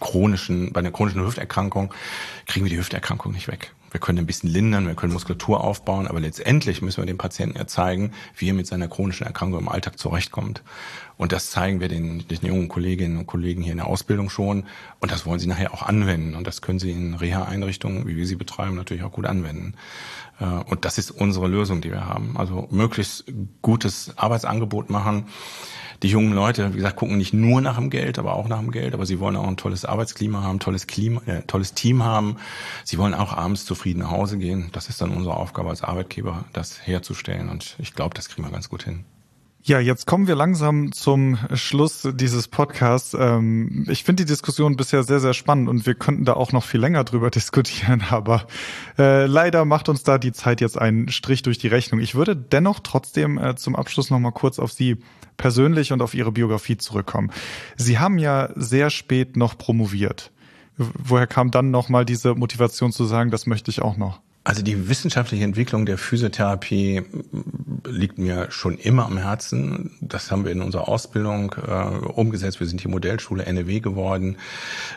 chronischen, 0.00 0.72
bei 0.72 0.80
einer 0.80 0.90
chronischen 0.90 1.24
Hüfterkrankung 1.24 1.92
kriegen 2.46 2.64
wir 2.64 2.70
die 2.70 2.78
Hüfterkrankung 2.78 3.32
nicht 3.32 3.48
weg. 3.48 3.72
Wir 3.90 4.00
können 4.00 4.18
ein 4.18 4.26
bisschen 4.26 4.50
lindern, 4.50 4.86
wir 4.86 4.94
können 4.94 5.14
Muskulatur 5.14 5.64
aufbauen, 5.64 6.06
aber 6.06 6.20
letztendlich 6.20 6.82
müssen 6.82 7.00
wir 7.00 7.06
dem 7.06 7.16
Patienten 7.16 7.56
ja 7.56 7.66
zeigen, 7.66 8.12
wie 8.36 8.50
er 8.50 8.54
mit 8.54 8.66
seiner 8.66 8.86
chronischen 8.86 9.26
Erkrankung 9.26 9.60
im 9.60 9.68
Alltag 9.68 9.98
zurechtkommt. 9.98 10.62
Und 11.16 11.32
das 11.32 11.50
zeigen 11.50 11.80
wir 11.80 11.88
den, 11.88 12.28
den 12.28 12.46
jungen 12.46 12.68
Kolleginnen 12.68 13.16
und 13.16 13.26
Kollegen 13.26 13.62
hier 13.62 13.72
in 13.72 13.78
der 13.78 13.86
Ausbildung 13.86 14.28
schon. 14.28 14.64
Und 15.00 15.10
das 15.10 15.24
wollen 15.24 15.40
sie 15.40 15.46
nachher 15.46 15.72
auch 15.72 15.82
anwenden. 15.82 16.34
Und 16.34 16.46
das 16.46 16.60
können 16.60 16.78
sie 16.78 16.90
in 16.90 17.14
Reha-Einrichtungen, 17.14 18.06
wie 18.06 18.16
wir 18.16 18.26
sie 18.26 18.36
betreiben, 18.36 18.76
natürlich 18.76 19.02
auch 19.02 19.12
gut 19.12 19.26
anwenden. 19.26 19.74
Äh, 20.38 20.44
und 20.44 20.84
das 20.84 20.98
ist 20.98 21.10
unsere 21.10 21.48
Lösung, 21.48 21.80
die 21.80 21.90
wir 21.90 22.06
haben. 22.06 22.36
Also 22.36 22.68
möglichst 22.70 23.24
gutes 23.62 24.12
Arbeitsangebot 24.16 24.90
machen 24.90 25.24
die 26.02 26.08
jungen 26.08 26.32
Leute, 26.32 26.72
wie 26.72 26.76
gesagt, 26.76 26.96
gucken 26.96 27.16
nicht 27.16 27.32
nur 27.32 27.60
nach 27.60 27.76
dem 27.76 27.90
Geld, 27.90 28.18
aber 28.18 28.34
auch 28.34 28.48
nach 28.48 28.60
dem 28.60 28.70
Geld, 28.70 28.94
aber 28.94 29.06
sie 29.06 29.18
wollen 29.18 29.36
auch 29.36 29.46
ein 29.46 29.56
tolles 29.56 29.84
Arbeitsklima 29.84 30.42
haben, 30.42 30.60
tolles 30.60 30.86
Klima, 30.86 31.22
äh, 31.26 31.42
tolles 31.46 31.74
Team 31.74 32.04
haben. 32.04 32.36
Sie 32.84 32.98
wollen 32.98 33.14
auch 33.14 33.32
abends 33.32 33.64
zufrieden 33.64 34.00
nach 34.00 34.10
Hause 34.10 34.38
gehen. 34.38 34.70
Das 34.72 34.88
ist 34.88 35.00
dann 35.00 35.10
unsere 35.10 35.36
Aufgabe 35.36 35.70
als 35.70 35.82
Arbeitgeber, 35.82 36.44
das 36.52 36.86
herzustellen. 36.86 37.48
Und 37.48 37.76
ich 37.78 37.94
glaube, 37.94 38.14
das 38.14 38.28
kriegen 38.28 38.46
wir 38.46 38.52
ganz 38.52 38.68
gut 38.68 38.84
hin. 38.84 39.04
Ja, 39.68 39.80
jetzt 39.80 40.06
kommen 40.06 40.28
wir 40.28 40.36
langsam 40.36 40.92
zum 40.92 41.36
Schluss 41.52 42.08
dieses 42.14 42.48
Podcasts. 42.48 43.14
Ähm, 43.18 43.84
ich 43.88 44.04
finde 44.04 44.24
die 44.24 44.28
Diskussion 44.28 44.76
bisher 44.76 45.02
sehr, 45.02 45.20
sehr 45.20 45.34
spannend 45.34 45.68
und 45.68 45.84
wir 45.84 45.94
könnten 45.94 46.24
da 46.24 46.34
auch 46.34 46.52
noch 46.52 46.64
viel 46.64 46.80
länger 46.80 47.04
drüber 47.04 47.28
diskutieren, 47.30 48.02
aber 48.08 48.46
äh, 48.98 49.26
leider 49.26 49.64
macht 49.64 49.88
uns 49.88 50.04
da 50.04 50.16
die 50.16 50.32
Zeit 50.32 50.60
jetzt 50.60 50.78
einen 50.78 51.08
Strich 51.08 51.42
durch 51.42 51.58
die 51.58 51.68
Rechnung. 51.68 52.00
Ich 52.00 52.14
würde 52.14 52.36
dennoch 52.36 52.80
trotzdem 52.80 53.36
äh, 53.36 53.56
zum 53.56 53.76
Abschluss 53.76 54.10
noch 54.10 54.20
mal 54.20 54.30
kurz 54.30 54.58
auf 54.58 54.72
Sie 54.72 54.98
persönlich 55.38 55.92
und 55.92 56.02
auf 56.02 56.12
Ihre 56.12 56.32
Biografie 56.32 56.76
zurückkommen. 56.76 57.30
Sie 57.76 57.98
haben 57.98 58.18
ja 58.18 58.50
sehr 58.54 58.90
spät 58.90 59.38
noch 59.38 59.56
promoviert. 59.56 60.30
Woher 60.76 61.26
kam 61.26 61.50
dann 61.50 61.70
noch 61.70 61.88
mal 61.88 62.04
diese 62.04 62.34
Motivation 62.34 62.92
zu 62.92 63.06
sagen, 63.06 63.30
das 63.30 63.46
möchte 63.46 63.70
ich 63.70 63.80
auch 63.80 63.96
noch? 63.96 64.20
Also 64.44 64.62
die 64.62 64.88
wissenschaftliche 64.88 65.44
Entwicklung 65.44 65.84
der 65.84 65.98
Physiotherapie 65.98 67.02
liegt 67.86 68.18
mir 68.18 68.50
schon 68.50 68.78
immer 68.78 69.06
am 69.06 69.18
Herzen. 69.18 69.96
Das 70.00 70.30
haben 70.30 70.44
wir 70.44 70.52
in 70.52 70.62
unserer 70.62 70.88
Ausbildung 70.88 71.54
äh, 71.66 71.72
umgesetzt. 71.72 72.60
Wir 72.60 72.66
sind 72.66 72.82
die 72.82 72.88
Modellschule 72.88 73.50
NEW 73.52 73.80
geworden. 73.80 74.36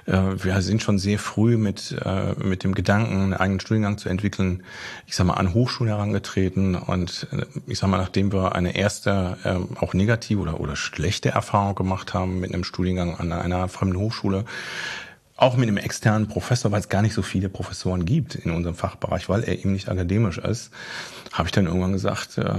Äh, 0.06 0.20
wir 0.44 0.62
sind 0.62 0.82
schon 0.82 0.98
sehr 0.98 1.20
früh 1.20 1.58
mit, 1.58 1.96
äh, 2.04 2.34
mit 2.44 2.64
dem 2.64 2.74
Gedanken, 2.74 3.16
einen 3.16 3.34
eigenen 3.34 3.60
Studiengang 3.60 3.98
zu 3.98 4.10
entwickeln, 4.10 4.64
ich 5.08 5.16
sag 5.16 5.28
mal, 5.28 5.34
an 5.34 5.54
Hochschulen 5.54 5.94
herangetreten. 5.94 6.76
Und 6.76 7.28
äh, 7.32 7.46
ich 7.68 7.80
sag 7.80 7.90
mal, 7.90 7.98
nachdem 7.98 8.32
wir 8.32 8.56
eine 8.56 8.76
erste, 8.76 9.38
äh, 9.44 9.56
auch 9.80 9.94
negative 9.94 10.40
oder, 10.40 10.60
oder 10.60 10.76
schlechte 10.76 11.30
Erfahrung 11.30 11.76
gemacht 11.76 12.14
haben 12.14 12.40
mit 12.40 12.54
einem 12.54 12.64
Studiengang 12.64 13.16
an 13.16 13.32
einer 13.32 13.68
fremden 13.68 13.98
Hochschule, 13.98 14.46
auch 15.42 15.58
mit 15.58 15.68
einem 15.68 15.78
externen 15.78 16.28
Professor, 16.28 16.72
weil 16.72 16.82
es 16.82 16.90
gar 16.90 17.02
nicht 17.02 17.16
so 17.16 17.24
viele 17.24 17.50
Professoren 17.50 18.06
gibt 18.06 18.36
in 18.36 18.52
unserem 18.52 18.76
Fachbereich, 18.76 19.28
weil 19.28 19.44
er 19.44 19.58
eben 19.58 19.74
nicht 19.74 19.90
akademisch 19.90 20.38
ist, 20.38 20.72
habe 21.34 21.48
ich 21.48 21.52
dann 21.52 21.66
irgendwann 21.66 21.94
gesagt, 21.94 22.38
äh, 22.38 22.54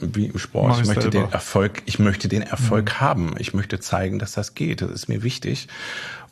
wie 0.00 0.26
im 0.26 0.38
Sport, 0.38 0.68
Mach 0.68 0.80
ich 0.80 0.86
möchte 0.86 1.02
selber. 1.02 1.26
den 1.26 1.32
Erfolg, 1.32 1.82
ich 1.84 1.98
möchte 1.98 2.28
den 2.28 2.42
Erfolg 2.42 2.86
mhm. 2.86 3.00
haben. 3.00 3.34
Ich 3.38 3.52
möchte 3.52 3.78
zeigen, 3.78 4.18
dass 4.18 4.32
das 4.32 4.54
geht. 4.54 4.80
Das 4.80 4.90
ist 4.90 5.08
mir 5.08 5.22
wichtig. 5.22 5.68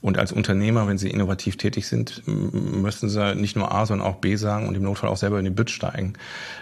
Und 0.00 0.18
als 0.18 0.33
Unternehmer, 0.33 0.88
wenn 0.88 0.98
Sie 0.98 1.11
innovativ 1.11 1.59
tätig 1.59 1.87
sind, 1.87 2.22
müssen 2.26 3.11
Sie 3.11 3.35
nicht 3.35 3.55
nur 3.55 3.72
A, 3.72 3.85
sondern 3.85 4.07
auch 4.07 4.16
B 4.16 4.37
sagen 4.37 4.68
und 4.68 4.74
im 4.74 4.83
Notfall 4.83 5.11
auch 5.11 5.16
selber 5.18 5.38
in 5.38 5.44
die 5.44 5.50
Bütt 5.50 5.70
steigen. 5.70 6.14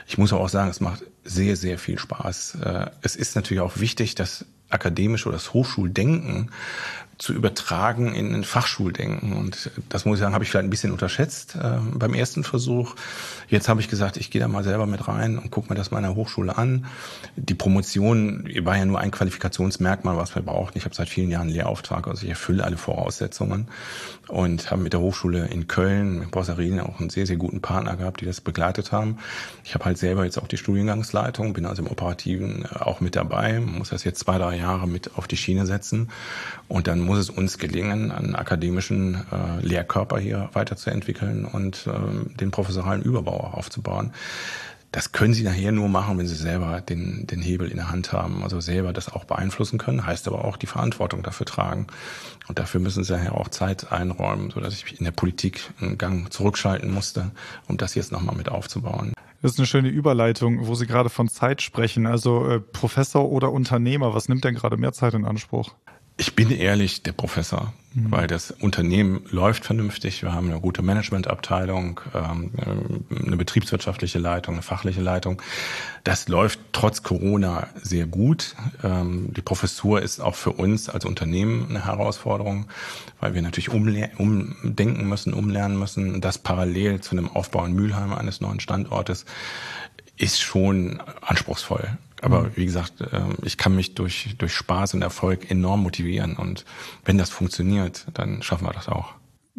Ich 0.09 0.19
muss 0.19 0.33
auch 0.33 0.49
sagen, 0.49 0.71
es 0.71 0.81
macht 0.81 1.05
sehr, 1.25 1.57
sehr 1.57 1.79
viel 1.79 1.99
Spaß. 1.99 2.59
Äh, 2.65 2.87
es 3.03 3.15
ist 3.15 3.37
natürlich 3.37 3.61
auch 3.61 3.79
wichtig, 3.79 4.17
dass 4.17 4.45
akademische 4.71 5.29
oder 5.29 5.37
das 5.37 5.53
Hochschuldenken 5.53 6.51
zu 7.21 7.35
übertragen 7.35 8.15
in 8.15 8.35
ein 8.35 8.45
Fachschuldenken. 8.45 9.35
Und 9.35 9.71
das 9.91 10.07
muss 10.07 10.17
ich 10.17 10.21
sagen, 10.21 10.33
habe 10.33 10.43
ich 10.43 10.51
vielleicht 10.51 10.65
ein 10.65 10.71
bisschen 10.71 10.91
unterschätzt 10.91 11.55
äh, 11.55 11.77
beim 11.93 12.15
ersten 12.15 12.45
Versuch. 12.45 12.95
Jetzt 13.47 13.69
habe 13.69 13.83
ich 13.83 13.89
gesagt, 13.89 14.17
ich 14.17 14.31
gehe 14.31 14.41
da 14.41 14.49
mal 14.49 14.65
selber 14.65 14.87
mit 14.87 15.07
rein 15.07 15.37
und 15.37 15.51
gucke 15.51 15.69
mir 15.69 15.75
das 15.75 15.91
meiner 15.91 16.15
Hochschule 16.15 16.57
an. 16.57 16.87
Die 17.37 17.55
Promotion 17.55 18.49
war 18.63 18.79
ja 18.79 18.87
nur 18.87 18.99
ein 19.01 19.11
Qualifikationsmerkmal, 19.11 20.17
was 20.17 20.35
wir 20.35 20.41
brauchten. 20.41 20.79
Ich 20.79 20.87
habe 20.87 20.95
seit 20.95 21.11
vielen 21.11 21.31
Jahren 21.31 21.49
einen 21.49 21.51
Lehrauftrag, 21.51 22.09
also 22.09 22.23
ich 22.23 22.31
erfülle 22.31 22.65
alle 22.65 22.79
Voraussetzungen 22.79 23.69
und 24.29 24.71
habe 24.71 24.81
mit 24.81 24.95
der 24.95 25.01
Hochschule 25.01 25.47
in 25.49 25.69
Köln, 25.69 26.21
mit 26.21 26.31
Bossarin, 26.31 26.81
auch 26.81 27.01
einen 27.01 27.11
sehr, 27.11 27.27
sehr 27.27 27.37
guten 27.37 27.61
Partner 27.61 27.97
gehabt, 27.97 28.23
die 28.23 28.25
das 28.25 28.41
begleitet 28.41 28.93
haben. 28.93 29.19
Ich 29.63 29.75
habe 29.75 29.85
halt 29.85 29.99
selber 29.99 30.25
jetzt 30.25 30.39
auch 30.39 30.49
die 30.49 30.57
Studiengangsleitung, 30.57 31.53
bin 31.53 31.67
also 31.67 31.83
im 31.83 31.91
Operativen 31.91 32.65
äh, 32.65 32.79
auch 32.79 33.01
mit 33.01 33.15
dabei, 33.15 33.61
muss 33.61 33.91
das 33.91 34.05
jetzt 34.05 34.21
zwei, 34.21 34.39
drei 34.39 34.57
Jahre 34.57 34.89
mit 34.89 35.19
auf 35.19 35.29
die 35.29 35.37
Schiene 35.37 35.67
setzen 35.67 36.09
und 36.69 36.87
dann 36.87 37.10
muss 37.11 37.19
es 37.19 37.29
uns 37.29 37.59
gelingen, 37.59 38.13
einen 38.13 38.37
akademischen 38.37 39.27
äh, 39.33 39.67
Lehrkörper 39.67 40.21
hier 40.21 40.49
weiterzuentwickeln 40.53 41.45
und 41.45 41.89
äh, 41.89 42.37
den 42.37 42.53
professoralen 42.53 43.03
Überbau 43.03 43.51
aufzubauen. 43.53 44.13
Das 44.93 45.11
können 45.11 45.35
sie 45.35 45.43
nachher 45.43 45.73
nur 45.73 45.89
machen, 45.89 46.19
wenn 46.19 46.29
sie 46.29 46.37
selber 46.37 46.81
den, 46.81 47.27
den 47.27 47.41
Hebel 47.41 47.69
in 47.69 47.79
der 47.79 47.91
Hand 47.91 48.13
haben, 48.13 48.45
also 48.45 48.61
selber 48.61 48.93
das 48.93 49.13
auch 49.13 49.25
beeinflussen 49.25 49.77
können, 49.77 50.07
heißt 50.07 50.29
aber 50.29 50.45
auch 50.45 50.57
die 50.57 50.69
Verantwortung 50.69 51.25
dafür 51.25 51.47
tragen. 51.47 51.89
Und 52.47 52.61
dafür 52.61 52.81
müssen 52.81 53.03
sie 53.03 53.13
nachher 53.13 53.35
auch 53.35 53.49
Zeit 53.49 53.91
einräumen, 53.91 54.51
sodass 54.51 54.75
ich 54.75 54.97
in 54.97 55.05
der 55.05 55.11
Politik 55.11 55.69
einen 55.81 55.99
Gang 55.99 56.33
zurückschalten 56.33 56.93
musste, 56.95 57.33
um 57.67 57.77
das 57.77 57.97
jetzt 57.97 58.13
nochmal 58.13 58.37
mit 58.37 58.49
aufzubauen. 58.49 59.15
Das 59.43 59.51
ist 59.51 59.59
eine 59.59 59.67
schöne 59.67 59.89
Überleitung, 59.89 60.69
wo 60.69 60.77
Sie 60.77 60.87
gerade 60.87 61.09
von 61.09 61.27
Zeit 61.27 61.61
sprechen. 61.61 62.07
Also 62.07 62.47
äh, 62.47 62.61
Professor 62.61 63.29
oder 63.29 63.51
Unternehmer, 63.51 64.15
was 64.15 64.29
nimmt 64.29 64.45
denn 64.45 64.55
gerade 64.55 64.77
mehr 64.77 64.93
Zeit 64.93 65.15
in 65.15 65.25
Anspruch? 65.25 65.75
Ich 66.21 66.37
bin 66.37 66.51
ehrlich 66.51 67.03
der 67.03 67.13
Professor, 67.13 67.73
mhm. 67.95 68.11
weil 68.11 68.27
das 68.27 68.51
Unternehmen 68.51 69.25
läuft 69.31 69.65
vernünftig. 69.65 70.23
Wir 70.23 70.35
haben 70.35 70.51
eine 70.51 70.61
gute 70.61 70.83
Managementabteilung, 70.83 71.99
ähm, 72.15 72.51
eine 73.25 73.39
betriebswirtschaftliche 73.39 74.19
Leitung, 74.19 74.57
eine 74.57 74.63
fachliche 74.63 75.01
Leitung. 75.01 75.41
Das 76.05 76.29
läuft 76.29 76.61
trotz 76.73 77.03
Corona 77.03 77.69
sehr 77.83 78.05
gut. 78.05 78.55
Ähm, 78.85 79.33
die 79.33 79.41
Professur 79.41 80.03
ist 80.03 80.21
auch 80.21 80.35
für 80.35 80.53
uns 80.53 80.91
als 80.91 81.07
Unternehmen 81.07 81.71
eine 81.71 81.87
Herausforderung, 81.87 82.67
weil 83.19 83.33
wir 83.33 83.41
natürlich 83.41 83.71
umdenken 83.71 85.09
müssen, 85.09 85.33
umlernen 85.33 85.79
müssen. 85.79 86.21
Das 86.21 86.37
parallel 86.37 87.01
zu 87.01 87.13
einem 87.13 87.29
Aufbau 87.29 87.65
in 87.65 87.73
Mülheim 87.73 88.13
eines 88.13 88.43
neuen 88.43 88.61
Standortes 88.61 89.25
ist 90.21 90.41
schon 90.41 91.01
anspruchsvoll. 91.23 91.97
Aber 92.23 92.43
mhm. 92.43 92.51
wie 92.55 92.67
gesagt, 92.67 92.95
ähm, 93.13 93.37
ich 93.43 93.57
kann 93.57 93.75
mich 93.75 93.95
durch, 93.95 94.35
durch 94.39 94.55
Spaß 94.55 94.95
und 94.95 95.03
Erfolg 95.03 95.51
enorm 95.51 95.83
motivieren. 95.83 96.37
Und 96.37 96.65
wenn 97.05 97.17
das 97.19 97.31
funktioniert, 97.31 98.07
dann 98.13 98.43
schaffen 98.43 98.67
wir 98.67 98.73
das 98.73 98.89
auch. 98.89 99.15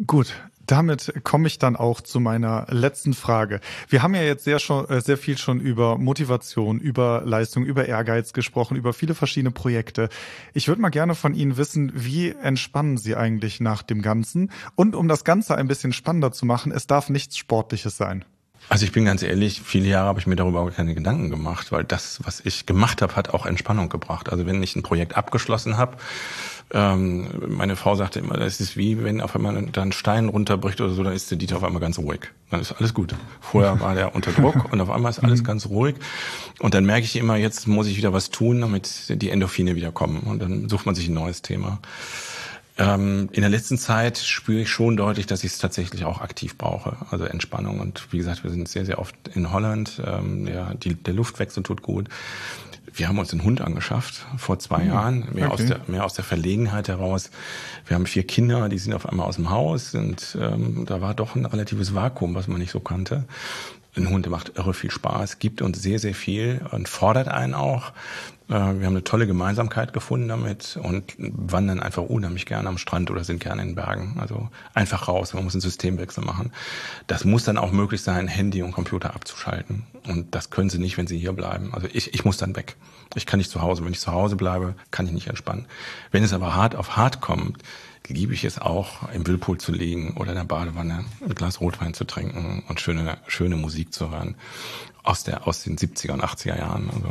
Gut, 0.06 0.34
damit 0.66 1.12
komme 1.24 1.48
ich 1.48 1.58
dann 1.58 1.74
auch 1.74 2.00
zu 2.00 2.20
meiner 2.20 2.66
letzten 2.70 3.14
Frage. 3.14 3.60
Wir 3.88 4.02
haben 4.02 4.14
ja 4.14 4.22
jetzt 4.22 4.44
sehr 4.44 4.60
schon 4.60 4.88
äh, 4.88 5.00
sehr 5.00 5.18
viel 5.18 5.36
schon 5.36 5.60
über 5.60 5.98
Motivation, 5.98 6.78
über 6.78 7.22
Leistung, 7.24 7.64
über 7.64 7.86
Ehrgeiz 7.86 8.32
gesprochen, 8.32 8.76
über 8.76 8.92
viele 8.92 9.14
verschiedene 9.14 9.50
Projekte. 9.50 10.08
Ich 10.54 10.68
würde 10.68 10.80
mal 10.80 10.90
gerne 10.90 11.16
von 11.16 11.34
Ihnen 11.34 11.56
wissen, 11.56 11.92
wie 11.94 12.30
entspannen 12.30 12.96
Sie 12.96 13.16
eigentlich 13.16 13.60
nach 13.60 13.82
dem 13.82 14.02
Ganzen? 14.02 14.52
Und 14.76 14.94
um 14.94 15.08
das 15.08 15.24
Ganze 15.24 15.56
ein 15.56 15.68
bisschen 15.68 15.92
spannender 15.92 16.30
zu 16.32 16.46
machen, 16.46 16.70
es 16.72 16.86
darf 16.86 17.10
nichts 17.10 17.36
Sportliches 17.36 17.96
sein. 17.96 18.24
Also 18.68 18.86
ich 18.86 18.92
bin 18.92 19.04
ganz 19.04 19.22
ehrlich, 19.22 19.60
viele 19.62 19.88
Jahre 19.88 20.08
habe 20.08 20.20
ich 20.20 20.26
mir 20.26 20.36
darüber 20.36 20.60
auch 20.60 20.72
keine 20.72 20.94
Gedanken 20.94 21.30
gemacht, 21.30 21.72
weil 21.72 21.84
das, 21.84 22.20
was 22.24 22.40
ich 22.40 22.64
gemacht 22.64 23.02
habe, 23.02 23.16
hat 23.16 23.30
auch 23.30 23.44
Entspannung 23.44 23.88
gebracht. 23.88 24.30
Also 24.30 24.46
wenn 24.46 24.62
ich 24.62 24.76
ein 24.76 24.82
Projekt 24.82 25.16
abgeschlossen 25.16 25.76
habe, 25.76 25.98
ähm, 26.74 27.28
meine 27.48 27.76
Frau 27.76 27.96
sagte 27.96 28.18
immer, 28.20 28.38
das 28.38 28.60
ist 28.60 28.78
wie 28.78 29.04
wenn 29.04 29.20
auf 29.20 29.36
einmal 29.36 29.60
da 29.72 29.82
ein 29.82 29.92
Stein 29.92 30.28
runterbricht 30.28 30.80
oder 30.80 30.94
so, 30.94 31.02
dann 31.02 31.12
ist 31.12 31.30
der 31.30 31.36
Dieter 31.36 31.58
auf 31.58 31.64
einmal 31.64 31.82
ganz 31.82 31.98
ruhig. 31.98 32.20
Dann 32.50 32.60
ist 32.60 32.72
alles 32.72 32.94
gut. 32.94 33.14
Vorher 33.42 33.78
war 33.80 33.94
der 33.94 34.14
unter 34.14 34.32
Druck 34.32 34.68
und 34.72 34.80
auf 34.80 34.90
einmal 34.90 35.10
ist 35.10 35.18
alles 35.18 35.40
mhm. 35.40 35.46
ganz 35.46 35.66
ruhig. 35.66 35.96
Und 36.58 36.72
dann 36.72 36.86
merke 36.86 37.04
ich 37.04 37.16
immer, 37.16 37.36
jetzt 37.36 37.68
muss 37.68 37.88
ich 37.88 37.98
wieder 37.98 38.14
was 38.14 38.30
tun, 38.30 38.62
damit 38.62 39.20
die 39.22 39.28
Endorphine 39.28 39.76
wieder 39.76 39.92
kommen. 39.92 40.20
Und 40.20 40.40
dann 40.40 40.68
sucht 40.70 40.86
man 40.86 40.94
sich 40.94 41.08
ein 41.08 41.14
neues 41.14 41.42
Thema. 41.42 41.78
Ähm, 42.78 43.28
in 43.32 43.42
der 43.42 43.50
letzten 43.50 43.76
Zeit 43.76 44.16
spüre 44.18 44.62
ich 44.62 44.70
schon 44.70 44.96
deutlich, 44.96 45.26
dass 45.26 45.44
ich 45.44 45.52
es 45.52 45.58
tatsächlich 45.58 46.04
auch 46.04 46.20
aktiv 46.20 46.56
brauche, 46.56 46.96
also 47.10 47.24
Entspannung. 47.24 47.80
Und 47.80 48.12
wie 48.12 48.18
gesagt, 48.18 48.44
wir 48.44 48.50
sind 48.50 48.68
sehr, 48.68 48.86
sehr 48.86 48.98
oft 48.98 49.14
in 49.34 49.52
Holland. 49.52 50.00
Ähm, 50.04 50.46
ja, 50.46 50.72
die, 50.74 50.94
der 50.94 51.14
Luftwechsel 51.14 51.62
tut 51.62 51.82
gut. 51.82 52.08
Wir 52.94 53.08
haben 53.08 53.18
uns 53.18 53.32
einen 53.32 53.44
Hund 53.44 53.60
angeschafft 53.60 54.26
vor 54.36 54.58
zwei 54.58 54.84
mhm. 54.84 54.88
Jahren, 54.88 55.28
mehr, 55.32 55.50
okay. 55.50 55.62
aus 55.62 55.66
der, 55.66 55.80
mehr 55.86 56.04
aus 56.04 56.14
der 56.14 56.24
Verlegenheit 56.24 56.88
heraus. 56.88 57.30
Wir 57.86 57.94
haben 57.94 58.06
vier 58.06 58.26
Kinder, 58.26 58.68
die 58.68 58.78
sind 58.78 58.92
auf 58.94 59.06
einmal 59.08 59.26
aus 59.26 59.36
dem 59.36 59.50
Haus 59.50 59.94
und 59.94 60.36
ähm, 60.40 60.84
da 60.86 61.00
war 61.00 61.14
doch 61.14 61.34
ein 61.34 61.46
relatives 61.46 61.94
Vakuum, 61.94 62.34
was 62.34 62.48
man 62.48 62.58
nicht 62.58 62.70
so 62.70 62.80
kannte. 62.80 63.24
Ein 63.94 64.08
Hund 64.08 64.28
macht 64.30 64.56
irre 64.56 64.72
viel 64.72 64.90
Spaß, 64.90 65.38
gibt 65.38 65.60
uns 65.60 65.82
sehr, 65.82 65.98
sehr 65.98 66.14
viel 66.14 66.62
und 66.70 66.88
fordert 66.88 67.28
einen 67.28 67.52
auch. 67.52 67.92
Äh, 68.52 68.80
wir 68.80 68.86
haben 68.86 68.94
eine 68.94 69.04
tolle 69.04 69.26
Gemeinsamkeit 69.26 69.92
gefunden 69.92 70.28
damit 70.28 70.78
und 70.80 71.14
wandern 71.16 71.80
einfach 71.80 72.02
unheimlich 72.02 72.44
gerne 72.44 72.68
am 72.68 72.76
Strand 72.76 73.10
oder 73.10 73.24
sind 73.24 73.42
gerne 73.42 73.62
in 73.62 73.74
Bergen. 73.74 74.18
Also 74.20 74.50
einfach 74.74 75.08
raus, 75.08 75.32
man 75.32 75.44
muss 75.44 75.54
einen 75.54 75.62
Systemwechsel 75.62 76.22
machen. 76.22 76.52
Das 77.06 77.24
muss 77.24 77.44
dann 77.44 77.56
auch 77.56 77.72
möglich 77.72 78.02
sein, 78.02 78.28
Handy 78.28 78.62
und 78.62 78.72
Computer 78.72 79.14
abzuschalten. 79.14 79.84
Und 80.06 80.34
das 80.34 80.50
können 80.50 80.68
sie 80.68 80.78
nicht, 80.78 80.98
wenn 80.98 81.06
sie 81.06 81.18
hier 81.18 81.32
bleiben. 81.32 81.72
Also 81.72 81.88
ich, 81.92 82.12
ich 82.12 82.24
muss 82.24 82.36
dann 82.36 82.54
weg. 82.54 82.76
Ich 83.14 83.26
kann 83.26 83.38
nicht 83.38 83.50
zu 83.50 83.62
Hause. 83.62 83.84
Wenn 83.84 83.92
ich 83.92 84.00
zu 84.00 84.12
Hause 84.12 84.36
bleibe, 84.36 84.74
kann 84.90 85.06
ich 85.06 85.12
nicht 85.12 85.28
entspannen. 85.28 85.66
Wenn 86.10 86.22
es 86.22 86.32
aber 86.32 86.54
hart 86.54 86.74
auf 86.74 86.96
hart 86.96 87.20
kommt, 87.20 87.62
liebe 88.08 88.34
ich 88.34 88.44
es 88.44 88.58
auch, 88.58 89.10
im 89.12 89.26
Whirlpool 89.26 89.58
zu 89.58 89.72
liegen 89.72 90.16
oder 90.16 90.32
in 90.32 90.36
der 90.36 90.44
Badewanne 90.44 91.04
ein 91.24 91.34
Glas 91.34 91.60
Rotwein 91.60 91.94
zu 91.94 92.04
trinken 92.04 92.64
und 92.68 92.80
schöne, 92.80 93.18
schöne 93.26 93.56
Musik 93.56 93.92
zu 93.92 94.10
hören. 94.10 94.34
Aus, 95.04 95.24
der, 95.24 95.48
aus 95.48 95.64
den 95.64 95.76
70er 95.76 96.12
und 96.12 96.22
80er 96.22 96.56
Jahren. 96.56 96.88
Also 96.90 97.08